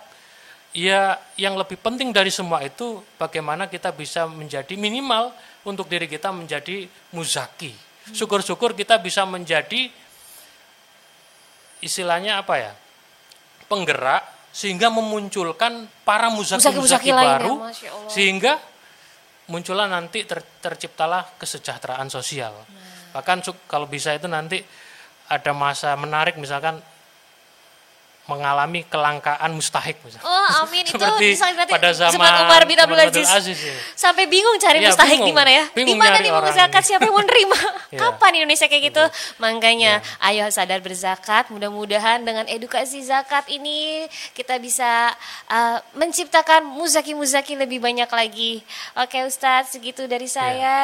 ya 0.75 1.16
yang 1.39 1.55
lebih 1.55 1.79
penting 1.79 2.11
dari 2.11 2.29
semua 2.29 2.61
itu 2.61 2.99
bagaimana 3.16 3.70
kita 3.70 3.95
bisa 3.95 4.27
menjadi 4.27 4.75
minimal 4.75 5.31
untuk 5.64 5.87
diri 5.87 6.11
kita 6.11 6.35
menjadi 6.35 6.85
muzaki. 7.14 7.70
Syukur-syukur 8.12 8.77
kita 8.77 9.01
bisa 9.01 9.25
menjadi 9.25 9.89
istilahnya 11.81 12.43
apa 12.43 12.55
ya? 12.59 12.72
penggerak 13.64 14.20
sehingga 14.53 14.93
memunculkan 14.93 15.89
para 16.05 16.29
Muzaki-muzaki 16.29 17.11
baru 17.11 17.55
Allah. 17.64 18.11
sehingga 18.12 18.53
muncullah 19.49 19.89
nanti 19.89 20.29
ter- 20.29 20.45
terciptalah 20.61 21.25
kesejahteraan 21.41 22.12
sosial. 22.12 22.53
Bahkan 23.16 23.41
su- 23.41 23.64
kalau 23.64 23.89
bisa 23.89 24.12
itu 24.12 24.29
nanti 24.29 24.61
ada 25.33 25.51
masa 25.57 25.97
menarik 25.97 26.37
misalkan 26.37 26.77
mengalami 28.25 28.81
kelangkaan 28.89 29.53
mustahik 29.53 30.01
misalnya. 30.01 30.25
Oh, 30.25 30.64
amin 30.64 30.81
itu 30.89 30.97
berarti 30.97 31.37
pada 31.68 31.93
zaman 31.93 32.49
Umar 32.49 32.64
bin 32.64 32.79
Abdul 32.81 32.97
Aziz. 32.97 33.29
Aziz, 33.29 33.61
ya. 33.61 33.77
Sampai 33.93 34.25
bingung 34.25 34.57
cari 34.57 34.81
Iya, 34.81 34.89
mustahik 34.89 35.20
di 35.20 35.35
mana 35.35 35.51
ya? 35.53 35.64
Di 35.77 35.93
mana 35.93 36.16
nih 36.25 36.33
mau 36.33 36.41
zakat 36.49 36.83
siapa 36.89 37.05
yang 37.05 37.14
mau 37.14 37.25
nerima? 37.25 37.57
Iya. 37.95 38.11
Kapan 38.11 38.43
Indonesia 38.43 38.66
kayak 38.66 38.91
gitu? 38.91 39.05
Makanya 39.39 40.03
ayo 40.18 40.51
sadar 40.51 40.83
berzakat. 40.83 41.47
Mudah-mudahan 41.55 42.27
dengan 42.27 42.43
edukasi 42.51 43.07
zakat 43.07 43.47
ini 43.47 44.11
kita 44.35 44.59
bisa 44.59 45.14
uh, 45.47 45.79
menciptakan 45.95 46.66
muzaki-muzaki 46.75 47.55
lebih 47.55 47.79
banyak 47.79 48.11
lagi. 48.11 48.66
Oke 48.99 49.22
Ustadz, 49.22 49.79
segitu 49.79 50.11
dari 50.11 50.27
Iya. 50.27 50.35
saya. 50.35 50.79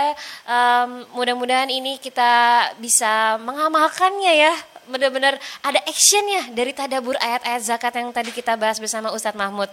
Um, 0.47 1.03
mudah-mudahan 1.19 1.67
ini 1.67 1.99
kita 1.99 2.31
bisa 2.79 3.41
mengamalkannya 3.43 4.33
ya 4.39 4.55
benar-benar 4.91 5.39
ada 5.63 5.81
actionnya 5.87 6.51
dari 6.53 6.75
tadabur 6.75 7.15
ayat-ayat 7.17 7.63
zakat 7.63 7.95
yang 7.97 8.11
tadi 8.11 8.35
kita 8.35 8.59
bahas 8.59 8.83
bersama 8.83 9.15
Ustadz 9.15 9.39
Mahmud. 9.39 9.71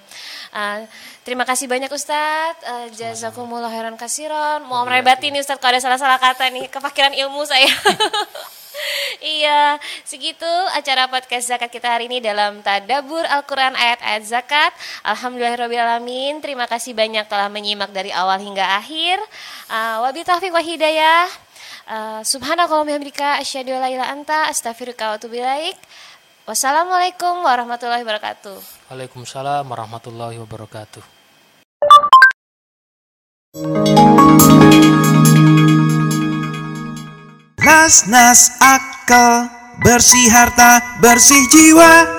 Uh, 0.54 0.86
terima 1.26 1.44
kasih 1.44 1.66
banyak 1.66 1.90
Ustadz. 1.90 2.62
Uh, 2.64 2.88
jazakumullah 2.94 3.74
khairan 3.74 3.98
kasiron. 3.98 4.64
Mau 4.70 4.86
merebati 4.86 5.34
nih 5.34 5.42
Ustadz 5.42 5.60
kalau 5.60 5.76
ada 5.76 5.82
salah-salah 5.82 6.22
kata 6.22 6.48
nih 6.54 6.70
kefakiran 6.70 7.18
ilmu 7.18 7.44
saya. 7.44 7.68
Iya, 9.18 9.82
segitu 10.06 10.48
acara 10.78 11.10
podcast 11.10 11.50
zakat 11.50 11.74
kita 11.74 11.90
hari 11.90 12.06
ini 12.06 12.22
dalam 12.22 12.62
Tadabur 12.62 13.26
Al-Quran 13.26 13.74
ayat-ayat 13.74 14.24
zakat. 14.24 14.72
Alhamdulillahirrahmanirrahim. 15.02 16.40
Terima 16.40 16.70
kasih 16.70 16.94
banyak 16.94 17.26
telah 17.26 17.50
menyimak 17.50 17.90
dari 17.90 18.14
awal 18.14 18.38
hingga 18.38 18.64
akhir. 18.78 19.18
Uh, 19.68 20.06
wabi 20.06 20.22
taufiq 20.22 20.54
wa 20.54 20.62
hidayah. 20.62 21.47
Uh, 21.88 22.20
Subhanakallahumma 22.20 23.00
bihamdika 23.00 23.40
asyhadu 23.40 23.72
an 23.72 23.80
la 23.80 23.88
ilaha 23.88 24.12
anta 24.12 24.52
astaghfiruka 24.52 25.08
wa 25.08 25.16
atubu 25.16 25.40
ilaik. 25.40 25.80
Wassalamualaikum 26.44 27.48
warahmatullahi 27.48 28.04
wabarakatuh. 28.04 28.60
Waalaikumsalam 28.92 29.64
warahmatullahi 29.64 30.36
wabarakatuh. 30.36 31.00
Nas 37.64 38.04
nas 38.12 38.52
akal 38.60 39.48
bersih 39.80 40.28
harta 40.28 40.84
bersih 41.00 41.40
jiwa 41.56 42.17